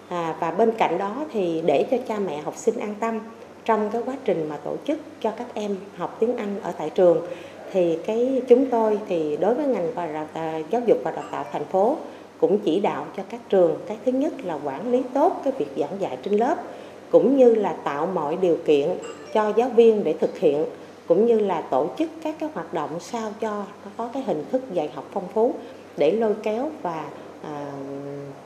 À, 0.09 0.35
và 0.39 0.51
bên 0.51 0.71
cạnh 0.77 0.97
đó 0.97 1.25
thì 1.33 1.61
để 1.65 1.85
cho 1.91 1.97
cha 2.07 2.19
mẹ 2.19 2.41
học 2.41 2.53
sinh 2.57 2.79
an 2.79 2.95
tâm 2.99 3.19
trong 3.65 3.89
cái 3.89 4.01
quá 4.05 4.15
trình 4.25 4.49
mà 4.49 4.57
tổ 4.57 4.75
chức 4.87 4.99
cho 5.21 5.31
các 5.31 5.47
em 5.53 5.77
học 5.97 6.17
tiếng 6.19 6.37
Anh 6.37 6.59
ở 6.63 6.71
tại 6.77 6.89
trường 6.89 7.27
thì 7.71 7.97
cái 8.05 8.41
chúng 8.47 8.65
tôi 8.69 8.99
thì 9.07 9.37
đối 9.37 9.55
với 9.55 9.65
ngành 9.65 9.93
và 9.95 10.05
đào 10.05 10.27
tạo, 10.33 10.61
giáo 10.69 10.81
dục 10.85 10.97
và 11.03 11.11
đào 11.11 11.25
tạo 11.31 11.45
thành 11.51 11.65
phố 11.65 11.97
cũng 12.39 12.59
chỉ 12.59 12.79
đạo 12.79 13.05
cho 13.17 13.23
các 13.29 13.39
trường 13.49 13.77
cái 13.87 13.97
thứ 14.05 14.11
nhất 14.11 14.33
là 14.43 14.59
quản 14.63 14.91
lý 14.91 15.03
tốt 15.13 15.41
cái 15.43 15.53
việc 15.57 15.69
giảng 15.77 16.01
dạy 16.01 16.17
trên 16.23 16.33
lớp 16.33 16.55
cũng 17.11 17.37
như 17.37 17.55
là 17.55 17.73
tạo 17.83 18.05
mọi 18.05 18.37
điều 18.41 18.57
kiện 18.65 18.89
cho 19.33 19.53
giáo 19.57 19.69
viên 19.69 20.03
để 20.03 20.13
thực 20.13 20.39
hiện 20.39 20.65
cũng 21.07 21.25
như 21.25 21.39
là 21.39 21.61
tổ 21.61 21.87
chức 21.97 22.09
các 22.23 22.35
cái 22.39 22.49
hoạt 22.53 22.73
động 22.73 22.99
sao 22.99 23.31
cho 23.41 23.49
nó 23.85 23.91
có 23.97 24.09
cái 24.13 24.23
hình 24.23 24.45
thức 24.51 24.73
dạy 24.73 24.89
học 24.95 25.05
phong 25.13 25.27
phú 25.33 25.53
để 25.97 26.11
lôi 26.11 26.33
kéo 26.43 26.69
và 26.81 27.05
à, 27.43 27.71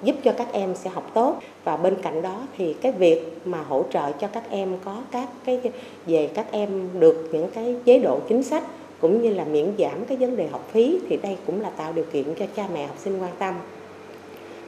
giúp 0.04 0.16
cho 0.24 0.32
các 0.32 0.48
em 0.52 0.76
sẽ 0.76 0.90
học 0.90 1.12
tốt. 1.14 1.40
Và 1.64 1.78
bên 1.78 1.96
cạnh 2.02 2.22
đó 2.22 2.42
thì 2.58 2.74
cái 2.74 2.92
việc 2.92 3.38
mà 3.46 3.62
hỗ 3.62 3.84
trợ 3.94 4.12
cho 4.12 4.28
các 4.28 4.44
em 4.50 4.78
có 4.86 4.98
các 5.12 5.30
cái 5.46 5.62
về 6.06 6.30
các 6.34 6.46
em 6.52 6.90
được 7.00 7.30
những 7.32 7.48
cái 7.54 7.76
chế 7.86 8.00
độ 8.00 8.20
chính 8.28 8.44
sách 8.44 8.64
cũng 9.02 9.22
như 9.22 9.34
là 9.34 9.44
miễn 9.44 9.72
giảm 9.78 10.06
cái 10.08 10.18
vấn 10.18 10.36
đề 10.36 10.48
học 10.48 10.70
phí 10.72 11.00
thì 11.10 11.18
đây 11.18 11.38
cũng 11.46 11.62
là 11.62 11.70
tạo 11.70 11.94
điều 11.94 12.06
kiện 12.12 12.24
cho 12.40 12.46
cha 12.56 12.68
mẹ 12.74 12.88
học 12.88 12.96
sinh 13.00 13.22
quan 13.22 13.32
tâm. 13.40 13.54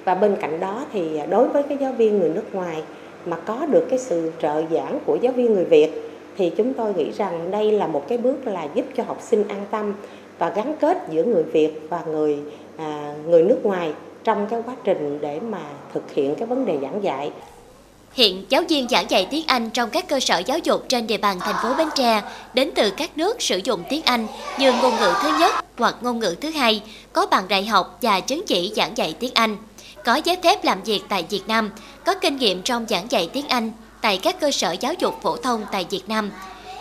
Và 0.06 0.16
bên 0.16 0.36
cạnh 0.42 0.60
đó 0.60 0.86
thì 0.94 1.20
đối 1.30 1.48
với 1.48 1.64
cái 1.64 1.78
giáo 1.82 1.92
viên 1.92 2.20
người 2.20 2.30
nước 2.30 2.56
ngoài 2.56 2.84
mà 3.26 3.38
có 3.38 3.66
được 3.66 3.86
cái 3.90 4.00
sự 4.00 4.32
trợ 4.42 4.64
giảng 4.72 5.00
của 5.06 5.18
giáo 5.22 5.34
viên 5.34 5.54
người 5.54 5.66
Việt 5.66 5.92
thì 6.38 6.50
chúng 6.50 6.74
tôi 6.74 6.94
nghĩ 6.94 7.12
rằng 7.12 7.52
đây 7.52 7.72
là 7.72 7.88
một 7.88 8.08
cái 8.08 8.18
bước 8.18 8.48
là 8.48 8.68
giúp 8.74 8.86
cho 8.96 9.04
học 9.04 9.18
sinh 9.22 9.48
an 9.48 9.66
tâm 9.72 9.94
và 10.38 10.50
gắn 10.50 10.76
kết 10.80 10.98
giữa 11.12 11.24
người 11.24 11.44
Việt 11.44 11.82
và 11.90 12.04
người 12.08 12.40
À, 12.78 13.14
người 13.26 13.44
nước 13.44 13.60
ngoài 13.64 13.94
trong 14.24 14.48
cái 14.50 14.60
quá 14.66 14.76
trình 14.84 15.20
để 15.22 15.40
mà 15.40 15.62
thực 15.94 16.12
hiện 16.12 16.36
cái 16.36 16.48
vấn 16.48 16.66
đề 16.66 16.78
giảng 16.82 17.04
dạy. 17.04 17.32
Hiện 18.14 18.46
giáo 18.50 18.64
viên 18.70 18.90
giảng 18.90 19.10
dạy 19.10 19.28
tiếng 19.32 19.44
Anh 19.48 19.70
trong 19.70 19.90
các 19.90 20.08
cơ 20.08 20.20
sở 20.20 20.38
giáo 20.38 20.58
dục 20.58 20.86
trên 20.90 21.08
địa 21.08 21.18
bàn 21.18 21.40
thành 21.40 21.56
phố 21.64 21.74
Bến 21.78 21.88
Tre 21.96 22.22
đến 22.54 22.72
từ 22.76 22.92
các 22.98 23.18
nước 23.18 23.42
sử 23.42 23.58
dụng 23.64 23.84
tiếng 23.90 24.02
Anh 24.02 24.28
như 24.60 24.72
ngôn 24.72 24.96
ngữ 24.96 25.14
thứ 25.22 25.30
nhất 25.40 25.56
hoặc 25.78 25.96
ngôn 26.02 26.20
ngữ 26.20 26.36
thứ 26.42 26.50
hai, 26.50 26.84
có 27.14 27.26
bằng 27.26 27.48
đại 27.48 27.66
học 27.66 27.98
và 28.02 28.20
chứng 28.20 28.44
chỉ 28.48 28.74
giảng 28.76 28.98
dạy 28.98 29.16
tiếng 29.20 29.34
Anh, 29.34 29.58
có 30.06 30.16
giấy 30.24 30.38
phép 30.44 30.64
làm 30.64 30.84
việc 30.84 31.02
tại 31.10 31.26
Việt 31.30 31.48
Nam, 31.48 31.72
có 32.06 32.14
kinh 32.14 32.38
nghiệm 32.38 32.62
trong 32.62 32.86
giảng 32.90 33.12
dạy 33.12 33.30
tiếng 33.34 33.48
Anh 33.48 33.72
tại 34.02 34.18
các 34.18 34.40
cơ 34.40 34.52
sở 34.52 34.72
giáo 34.72 34.94
dục 34.94 35.16
phổ 35.22 35.38
thông 35.38 35.66
tại 35.72 35.86
Việt 35.90 36.10
Nam, 36.10 36.32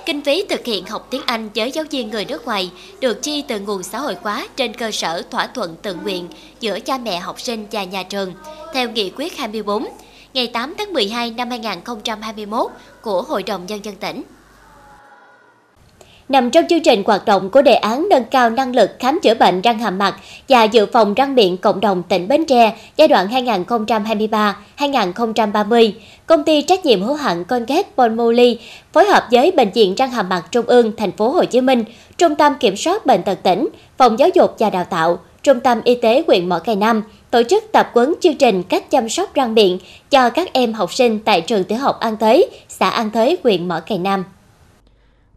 Kinh 0.06 0.22
phí 0.22 0.44
thực 0.48 0.64
hiện 0.64 0.86
học 0.86 1.06
tiếng 1.10 1.22
Anh 1.26 1.48
với 1.54 1.70
giáo 1.70 1.84
viên 1.90 2.10
người 2.10 2.24
nước 2.24 2.44
ngoài 2.44 2.70
được 3.00 3.22
chi 3.22 3.44
từ 3.48 3.60
nguồn 3.60 3.82
xã 3.82 3.98
hội 3.98 4.16
hóa 4.22 4.46
trên 4.56 4.74
cơ 4.74 4.90
sở 4.90 5.22
thỏa 5.30 5.46
thuận 5.46 5.76
tự 5.82 5.94
nguyện 5.94 6.28
giữa 6.60 6.80
cha 6.80 6.98
mẹ 6.98 7.18
học 7.18 7.40
sinh 7.40 7.66
và 7.72 7.84
nhà 7.84 8.02
trường, 8.02 8.32
theo 8.74 8.90
Nghị 8.90 9.10
quyết 9.16 9.36
24, 9.36 9.86
ngày 10.34 10.46
8 10.46 10.74
tháng 10.78 10.92
12 10.92 11.30
năm 11.30 11.50
2021 11.50 12.70
của 13.02 13.22
Hội 13.22 13.42
đồng 13.42 13.66
Nhân 13.66 13.84
dân 13.84 13.94
tỉnh 13.96 14.22
nằm 16.28 16.50
trong 16.50 16.64
chương 16.68 16.82
trình 16.82 17.02
hoạt 17.06 17.24
động 17.24 17.50
của 17.50 17.62
đề 17.62 17.74
án 17.74 18.08
nâng 18.10 18.24
cao 18.24 18.50
năng 18.50 18.74
lực 18.74 18.90
khám 18.98 19.20
chữa 19.22 19.34
bệnh 19.34 19.60
răng 19.60 19.78
hàm 19.78 19.98
mặt 19.98 20.16
và 20.48 20.64
dự 20.64 20.86
phòng 20.86 21.14
răng 21.14 21.34
miệng 21.34 21.56
cộng 21.56 21.80
đồng 21.80 22.02
tỉnh 22.02 22.28
Bến 22.28 22.44
Tre 22.44 22.76
giai 22.96 23.08
đoạn 23.08 23.28
2023-2030, 24.78 25.92
công 26.26 26.44
ty 26.44 26.62
trách 26.62 26.86
nhiệm 26.86 27.02
hữu 27.02 27.14
hạn 27.14 27.44
Colgate 27.44 27.88
Palmolive 27.96 28.62
phối 28.92 29.06
hợp 29.06 29.24
với 29.30 29.50
bệnh 29.50 29.70
viện 29.70 29.94
răng 29.94 30.10
hàm 30.10 30.28
mặt 30.28 30.44
Trung 30.52 30.66
ương 30.66 30.92
thành 30.96 31.12
phố 31.12 31.28
Hồ 31.28 31.44
Chí 31.44 31.60
Minh, 31.60 31.84
Trung 32.18 32.34
tâm 32.34 32.54
Kiểm 32.60 32.76
soát 32.76 33.06
bệnh 33.06 33.22
tật 33.22 33.38
tỉnh, 33.42 33.68
Phòng 33.98 34.18
Giáo 34.18 34.28
dục 34.34 34.54
và 34.58 34.70
Đào 34.70 34.84
tạo, 34.84 35.18
Trung 35.42 35.60
tâm 35.60 35.80
Y 35.84 35.94
tế 35.94 36.24
huyện 36.26 36.48
Mỏ 36.48 36.58
Cày 36.58 36.76
Nam 36.76 37.02
tổ 37.30 37.42
chức 37.42 37.64
tập 37.72 37.90
huấn 37.94 38.14
chương 38.20 38.36
trình 38.36 38.62
cách 38.62 38.90
chăm 38.90 39.08
sóc 39.08 39.34
răng 39.34 39.54
miệng 39.54 39.78
cho 40.10 40.30
các 40.30 40.52
em 40.52 40.72
học 40.72 40.92
sinh 40.94 41.18
tại 41.18 41.40
trường 41.40 41.64
tiểu 41.64 41.78
học 41.78 42.00
An 42.00 42.16
Thới, 42.16 42.50
xã 42.68 42.90
An 42.90 43.10
Thới, 43.10 43.36
huyện 43.44 43.68
Mỏ 43.68 43.80
Cày 43.80 43.98
Nam. 43.98 44.24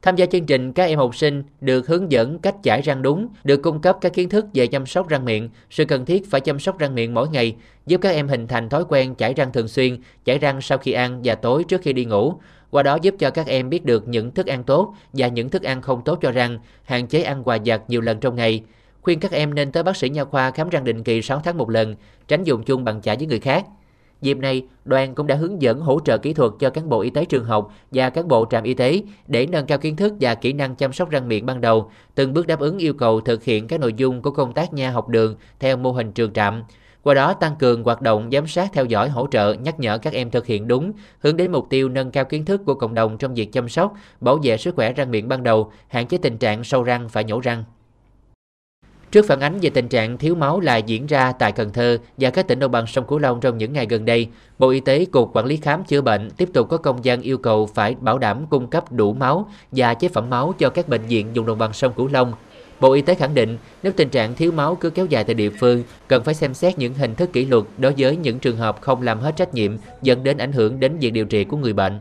Tham 0.02 0.16
gia 0.16 0.26
chương 0.26 0.46
trình, 0.46 0.74
các 0.74 0.86
em 0.86 1.00
học 1.00 1.16
sinh 1.16 1.44
được 1.62 1.88
hướng 1.88 2.12
dẫn 2.12 2.40
cách 2.40 2.56
chải 2.64 2.82
răng 2.82 3.02
đúng, 3.02 3.28
được 3.44 3.62
cung 3.62 3.82
cấp 3.82 3.98
các 4.02 4.14
kiến 4.14 4.30
thức 4.30 4.46
về 4.54 4.68
chăm 4.68 4.86
sóc 4.86 5.08
răng 5.08 5.26
miệng, 5.26 5.50
sự 5.70 5.86
cần 5.86 6.06
thiết 6.06 6.32
phải 6.32 6.42
chăm 6.42 6.60
sóc 6.60 6.78
răng 6.78 6.96
miệng 6.96 7.14
mỗi 7.14 7.30
ngày, 7.30 7.56
giúp 7.86 8.02
các 8.02 8.10
em 8.10 8.28
hình 8.28 8.48
thành 8.48 8.70
thói 8.70 8.84
quen 8.90 9.16
chải 9.16 9.34
răng 9.34 9.52
thường 9.52 9.68
xuyên, 9.68 9.98
chải 10.26 10.40
răng 10.40 10.62
sau 10.62 10.78
khi 10.78 10.92
ăn 10.92 11.22
và 11.24 11.36
tối 11.36 11.64
trước 11.64 11.82
khi 11.82 11.94
đi 11.94 12.06
ngủ. 12.06 12.34
Qua 12.72 12.84
đó 12.84 12.98
giúp 13.02 13.16
cho 13.20 13.30
các 13.30 13.48
em 13.48 13.70
biết 13.70 13.86
được 13.86 14.08
những 14.08 14.32
thức 14.32 14.48
ăn 14.48 14.64
tốt 14.64 14.94
và 15.14 15.28
những 15.28 15.50
thức 15.50 15.64
ăn 15.64 15.82
không 15.82 16.02
tốt 16.04 16.20
cho 16.22 16.32
răng, 16.32 16.60
hạn 16.84 17.08
chế 17.08 17.22
ăn 17.22 17.44
quà 17.44 17.58
vặt 17.66 17.82
nhiều 17.88 18.02
lần 18.02 18.20
trong 18.20 18.36
ngày. 18.36 18.64
Khuyên 19.02 19.20
các 19.20 19.32
em 19.32 19.56
nên 19.56 19.72
tới 19.72 19.84
bác 19.84 19.98
sĩ 19.98 20.10
nha 20.10 20.24
khoa 20.24 20.52
khám 20.52 20.70
răng 20.70 20.84
định 20.84 21.04
kỳ 21.04 21.22
6 21.22 21.42
tháng 21.44 21.58
một 21.58 21.70
lần, 21.70 21.96
tránh 22.28 22.44
dùng 22.44 22.64
chung 22.64 22.84
bằng 22.84 23.02
chải 23.02 23.16
với 23.16 23.28
người 23.28 23.40
khác. 23.40 23.66
Dịp 24.22 24.38
này, 24.38 24.64
đoàn 24.86 25.16
cũng 25.16 25.28
đã 25.28 25.36
hướng 25.36 25.62
dẫn 25.62 25.80
hỗ 25.80 26.00
trợ 26.00 26.18
kỹ 26.18 26.34
thuật 26.34 26.52
cho 26.60 26.70
cán 26.70 26.90
bộ 26.90 27.02
y 27.02 27.10
tế 27.10 27.26
trường 27.26 27.46
học 27.46 27.72
và 27.92 28.10
cán 28.10 28.28
bộ 28.28 28.46
trạm 28.50 28.64
y 28.64 28.74
tế 28.74 29.02
để 29.28 29.46
nâng 29.46 29.66
cao 29.66 29.78
kiến 29.78 29.96
thức 29.96 30.14
và 30.20 30.36
kỹ 30.36 30.54
năng 30.54 30.76
chăm 30.76 30.94
sóc 30.94 31.10
răng 31.10 31.28
miệng 31.28 31.46
ban 31.46 31.62
đầu, 31.62 31.92
từng 32.16 32.34
bước 32.34 32.48
đáp 32.48 32.60
ứng 32.60 32.78
yêu 32.78 32.94
cầu 32.94 33.22
thực 33.22 33.44
hiện 33.44 33.68
các 33.68 33.80
nội 33.80 33.94
dung 33.94 34.22
của 34.22 34.32
công 34.32 34.54
tác 34.54 34.74
nha 34.74 34.92
học 34.92 35.10
đường 35.10 35.36
theo 35.60 35.78
mô 35.78 35.92
hình 35.92 36.12
trường 36.12 36.34
trạm. 36.34 36.64
Qua 37.04 37.14
đó 37.14 37.34
tăng 37.34 37.56
cường 37.56 37.84
hoạt 37.84 38.02
động 38.02 38.30
giám 38.32 38.48
sát 38.48 38.70
theo 38.74 38.86
dõi 38.86 39.10
hỗ 39.10 39.28
trợ 39.28 39.54
nhắc 39.54 39.80
nhở 39.80 39.98
các 39.98 40.14
em 40.14 40.32
thực 40.32 40.46
hiện 40.46 40.68
đúng, 40.68 40.92
hướng 41.20 41.38
đến 41.38 41.52
mục 41.52 41.68
tiêu 41.70 41.90
nâng 41.90 42.12
cao 42.12 42.26
kiến 42.26 42.46
thức 42.46 42.62
của 42.66 42.74
cộng 42.74 42.94
đồng 42.94 43.18
trong 43.18 43.34
việc 43.34 43.54
chăm 43.54 43.70
sóc, 43.70 43.94
bảo 44.22 44.40
vệ 44.44 44.58
sức 44.58 44.76
khỏe 44.76 44.94
răng 44.94 45.12
miệng 45.12 45.28
ban 45.28 45.44
đầu, 45.44 45.72
hạn 45.88 46.08
chế 46.08 46.18
tình 46.18 46.38
trạng 46.38 46.64
sâu 46.64 46.84
răng 46.84 47.10
phải 47.10 47.24
nhổ 47.24 47.40
răng. 47.40 47.64
Trước 49.12 49.26
phản 49.28 49.40
ánh 49.40 49.60
về 49.62 49.70
tình 49.70 49.88
trạng 49.88 50.18
thiếu 50.18 50.36
máu 50.36 50.60
lại 50.60 50.84
diễn 50.84 51.06
ra 51.06 51.32
tại 51.32 51.52
Cần 51.52 51.72
Thơ 51.72 51.98
và 52.18 52.30
các 52.30 52.48
tỉnh 52.48 52.60
đồng 52.60 52.72
bằng 52.72 52.88
sông 52.88 53.08
Cửu 53.08 53.20
Long 53.20 53.40
trong 53.40 53.58
những 53.58 53.74
ngày 53.74 53.86
gần 53.90 54.06
đây, 54.06 54.28
Bộ 54.60 54.70
Y 54.70 54.80
tế 54.80 55.06
Cục 55.06 55.36
Quản 55.36 55.46
lý 55.46 55.58
Khám 55.58 55.84
chữa 55.84 56.02
bệnh 56.02 56.30
tiếp 56.30 56.50
tục 56.54 56.70
có 56.70 56.78
công 56.78 57.00
văn 57.04 57.22
yêu 57.22 57.38
cầu 57.38 57.66
phải 57.66 57.96
bảo 58.00 58.18
đảm 58.18 58.46
cung 58.50 58.68
cấp 58.68 58.92
đủ 58.92 59.14
máu 59.14 59.50
và 59.72 59.94
chế 59.94 60.08
phẩm 60.08 60.30
máu 60.30 60.54
cho 60.60 60.70
các 60.70 60.90
bệnh 60.90 61.02
viện 61.02 61.28
vùng 61.36 61.46
đồng 61.46 61.58
bằng 61.58 61.74
sông 61.74 61.94
Cửu 61.94 62.08
Long. 62.08 62.34
Bộ 62.80 62.92
Y 62.92 63.02
tế 63.02 63.16
khẳng 63.16 63.34
định 63.34 63.58
nếu 63.84 63.94
tình 63.96 64.10
trạng 64.10 64.36
thiếu 64.36 64.52
máu 64.52 64.76
cứ 64.76 64.90
kéo 64.90 65.06
dài 65.06 65.24
tại 65.24 65.34
địa 65.34 65.50
phương, 65.50 65.84
cần 66.08 66.24
phải 66.24 66.34
xem 66.34 66.54
xét 66.54 66.78
những 66.78 66.94
hình 66.94 67.16
thức 67.16 67.34
kỷ 67.34 67.46
luật 67.46 67.64
đối 67.78 67.94
với 67.98 68.16
những 68.16 68.40
trường 68.40 68.58
hợp 68.58 68.82
không 68.82 69.02
làm 69.02 69.20
hết 69.20 69.36
trách 69.36 69.54
nhiệm 69.54 69.78
dẫn 70.02 70.24
đến 70.24 70.38
ảnh 70.38 70.52
hưởng 70.52 70.80
đến 70.80 70.98
việc 71.00 71.12
điều 71.12 71.26
trị 71.26 71.44
của 71.44 71.58
người 71.58 71.74
bệnh 71.74 72.00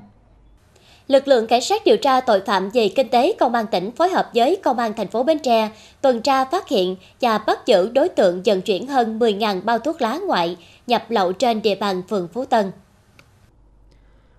lực 1.09 1.29
lượng 1.29 1.47
cảnh 1.47 1.61
sát 1.61 1.83
điều 1.85 1.97
tra 1.97 2.21
tội 2.21 2.41
phạm 2.41 2.71
về 2.71 2.89
kinh 2.89 3.09
tế 3.09 3.33
công 3.39 3.55
an 3.55 3.67
tỉnh 3.67 3.91
phối 3.91 4.09
hợp 4.09 4.31
với 4.35 4.57
công 4.57 4.79
an 4.79 4.93
thành 4.97 5.09
phố 5.09 5.23
Bến 5.23 5.39
Tre 5.39 5.71
tuần 6.01 6.23
tra 6.23 6.45
phát 6.45 6.69
hiện 6.69 6.97
và 7.21 7.39
bắt 7.39 7.67
giữ 7.67 7.91
đối 7.91 8.09
tượng 8.09 8.43
vận 8.45 8.61
chuyển 8.61 8.87
hơn 8.87 9.19
10.000 9.19 9.63
bao 9.65 9.79
thuốc 9.79 10.03
lá 10.03 10.19
ngoại 10.27 10.57
nhập 10.87 11.11
lậu 11.11 11.33
trên 11.33 11.63
địa 11.63 11.75
bàn 11.75 12.03
phường 12.09 12.29
Phú 12.33 12.45
Tân. 12.45 12.73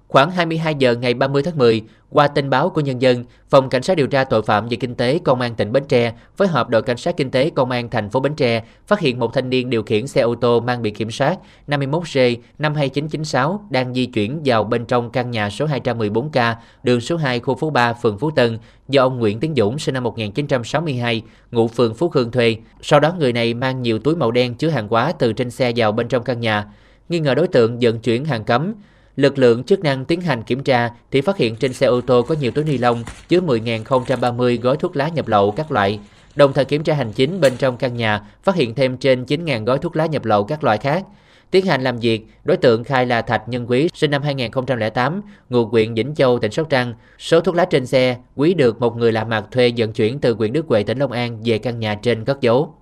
Khoảng 0.10 0.32
22 0.32 0.76
giờ 0.76 0.96
ngày 0.96 1.14
30 1.14 1.44
tháng 1.44 1.58
10, 1.58 1.82
qua 2.10 2.28
tin 2.28 2.50
báo 2.50 2.70
của 2.70 2.82
nhân 2.82 3.02
dân, 3.02 3.24
Phòng 3.50 3.70
Cảnh 3.70 3.84
sát 3.84 3.98
điều 3.98 4.08
tra 4.08 4.24
tội 4.24 4.42
phạm 4.42 4.68
về 4.68 4.78
kinh 4.78 4.96
tế 4.96 5.20
Công 5.24 5.42
an 5.42 5.56
tỉnh 5.56 5.72
Bến 5.72 5.84
Tre 5.88 6.14
phối 6.38 6.48
hợp 6.48 6.70
đội 6.70 6.82
cảnh 6.82 6.98
sát 6.98 7.18
kinh 7.18 7.32
tế 7.32 7.50
Công 7.50 7.72
an 7.72 7.90
thành 7.90 8.10
phố 8.10 8.20
Bến 8.20 8.36
Tre 8.36 8.64
phát 8.88 9.00
hiện 9.00 9.20
một 9.20 9.34
thanh 9.34 9.50
niên 9.50 9.70
điều 9.70 9.84
khiển 9.84 10.08
xe 10.08 10.22
ô 10.22 10.36
tô 10.36 10.60
mang 10.60 10.82
biển 10.82 10.96
kiểm 10.96 11.12
soát 11.12 11.38
51G 11.68 12.36
52996 12.60 13.66
đang 13.70 13.94
di 13.94 14.06
chuyển 14.06 14.42
vào 14.46 14.64
bên 14.64 14.86
trong 14.86 15.10
căn 15.10 15.32
nhà 15.32 15.50
số 15.50 15.66
214K, 15.66 16.56
đường 16.84 17.02
số 17.02 17.18
2 17.18 17.40
khu 17.40 17.56
phố 17.56 17.70
3, 17.70 17.94
phường 17.94 18.18
Phú 18.20 18.32
Tân 18.32 18.60
do 18.88 19.04
ông 19.04 19.20
Nguyễn 19.20 19.40
Tiến 19.40 19.54
Dũng 19.58 19.80
sinh 19.80 19.94
năm 19.94 20.04
1962, 20.04 21.22
ngụ 21.52 21.68
phường 21.68 21.94
Phú 21.94 22.10
Khương 22.10 22.32
thuê. 22.32 22.56
Sau 22.82 23.00
đó 23.00 23.14
người 23.20 23.34
này 23.34 23.54
mang 23.54 23.82
nhiều 23.82 24.00
túi 24.00 24.16
màu 24.16 24.32
đen 24.32 24.56
chứa 24.56 24.70
hàng 24.70 24.88
hóa 24.88 25.14
từ 25.20 25.34
trên 25.34 25.52
xe 25.52 25.72
vào 25.76 25.92
bên 25.92 26.08
trong 26.08 26.24
căn 26.24 26.40
nhà. 26.40 26.66
Nghi 27.10 27.20
ngờ 27.20 27.36
đối 27.36 27.48
tượng 27.48 27.78
vận 27.82 28.00
chuyển 28.00 28.26
hàng 28.26 28.44
cấm, 28.44 28.74
Lực 29.20 29.38
lượng 29.38 29.64
chức 29.64 29.80
năng 29.80 30.06
tiến 30.06 30.22
hành 30.22 30.44
kiểm 30.44 30.64
tra 30.64 30.90
thì 31.12 31.22
phát 31.22 31.38
hiện 31.38 31.56
trên 31.56 31.74
xe 31.74 31.88
ô 31.88 32.02
tô 32.02 32.22
có 32.22 32.36
nhiều 32.42 32.52
túi 32.52 32.64
ni 32.64 32.78
lông 32.78 33.04
chứa 33.30 33.40
10.030 33.40 34.62
gói 34.62 34.78
thuốc 34.78 34.96
lá 34.96 35.10
nhập 35.10 35.28
lậu 35.28 35.52
các 35.52 35.72
loại. 35.72 36.00
Đồng 36.36 36.54
thời 36.54 36.66
kiểm 36.66 36.84
tra 36.84 36.94
hành 36.94 37.12
chính 37.14 37.42
bên 37.42 37.54
trong 37.58 37.78
căn 37.78 37.98
nhà 37.98 38.22
phát 38.44 38.56
hiện 38.56 38.76
thêm 38.76 38.98
trên 38.98 39.24
9.000 39.24 39.66
gói 39.66 39.78
thuốc 39.78 39.96
lá 39.96 40.06
nhập 40.06 40.26
lậu 40.26 40.44
các 40.44 40.64
loại 40.64 40.78
khác. 40.78 41.04
Tiến 41.52 41.66
hành 41.66 41.84
làm 41.84 41.98
việc, 41.98 42.28
đối 42.44 42.58
tượng 42.58 42.84
khai 42.84 43.06
là 43.06 43.22
Thạch 43.22 43.50
Nhân 43.50 43.66
Quý, 43.70 43.90
sinh 43.94 44.12
năm 44.12 44.24
2008, 44.24 45.22
ngụ 45.50 45.66
huyện 45.66 45.94
Vĩnh 45.94 46.16
Châu, 46.16 46.40
tỉnh 46.40 46.52
Sóc 46.52 46.70
Trăng. 46.70 46.94
Số 47.18 47.42
thuốc 47.42 47.56
lá 47.56 47.66
trên 47.66 47.86
xe, 47.86 48.18
Quý 48.36 48.54
được 48.54 48.82
một 48.82 48.98
người 48.98 49.12
làm 49.12 49.30
mặt 49.30 49.46
thuê 49.52 49.72
vận 49.78 49.94
chuyển 49.94 50.20
từ 50.20 50.34
huyện 50.34 50.54
Đức 50.54 50.66
Huệ, 50.68 50.84
tỉnh 50.84 51.00
Long 51.00 51.12
An 51.12 51.42
về 51.46 51.58
căn 51.58 51.80
nhà 51.80 51.96
trên 51.96 52.26
cất 52.26 52.42
giấu. 52.42 52.74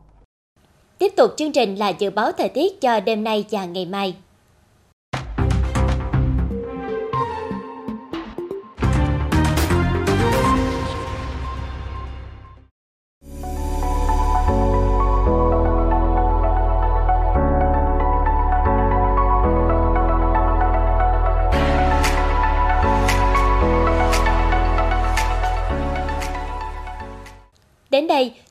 Tiếp 0.99 1.11
tục 1.17 1.31
chương 1.37 1.51
trình 1.51 1.75
là 1.75 1.89
dự 1.89 2.09
báo 2.09 2.31
thời 2.31 2.49
tiết 2.49 2.81
cho 2.81 2.99
đêm 2.99 3.23
nay 3.23 3.45
và 3.51 3.65
ngày 3.65 3.85
mai. 3.85 4.15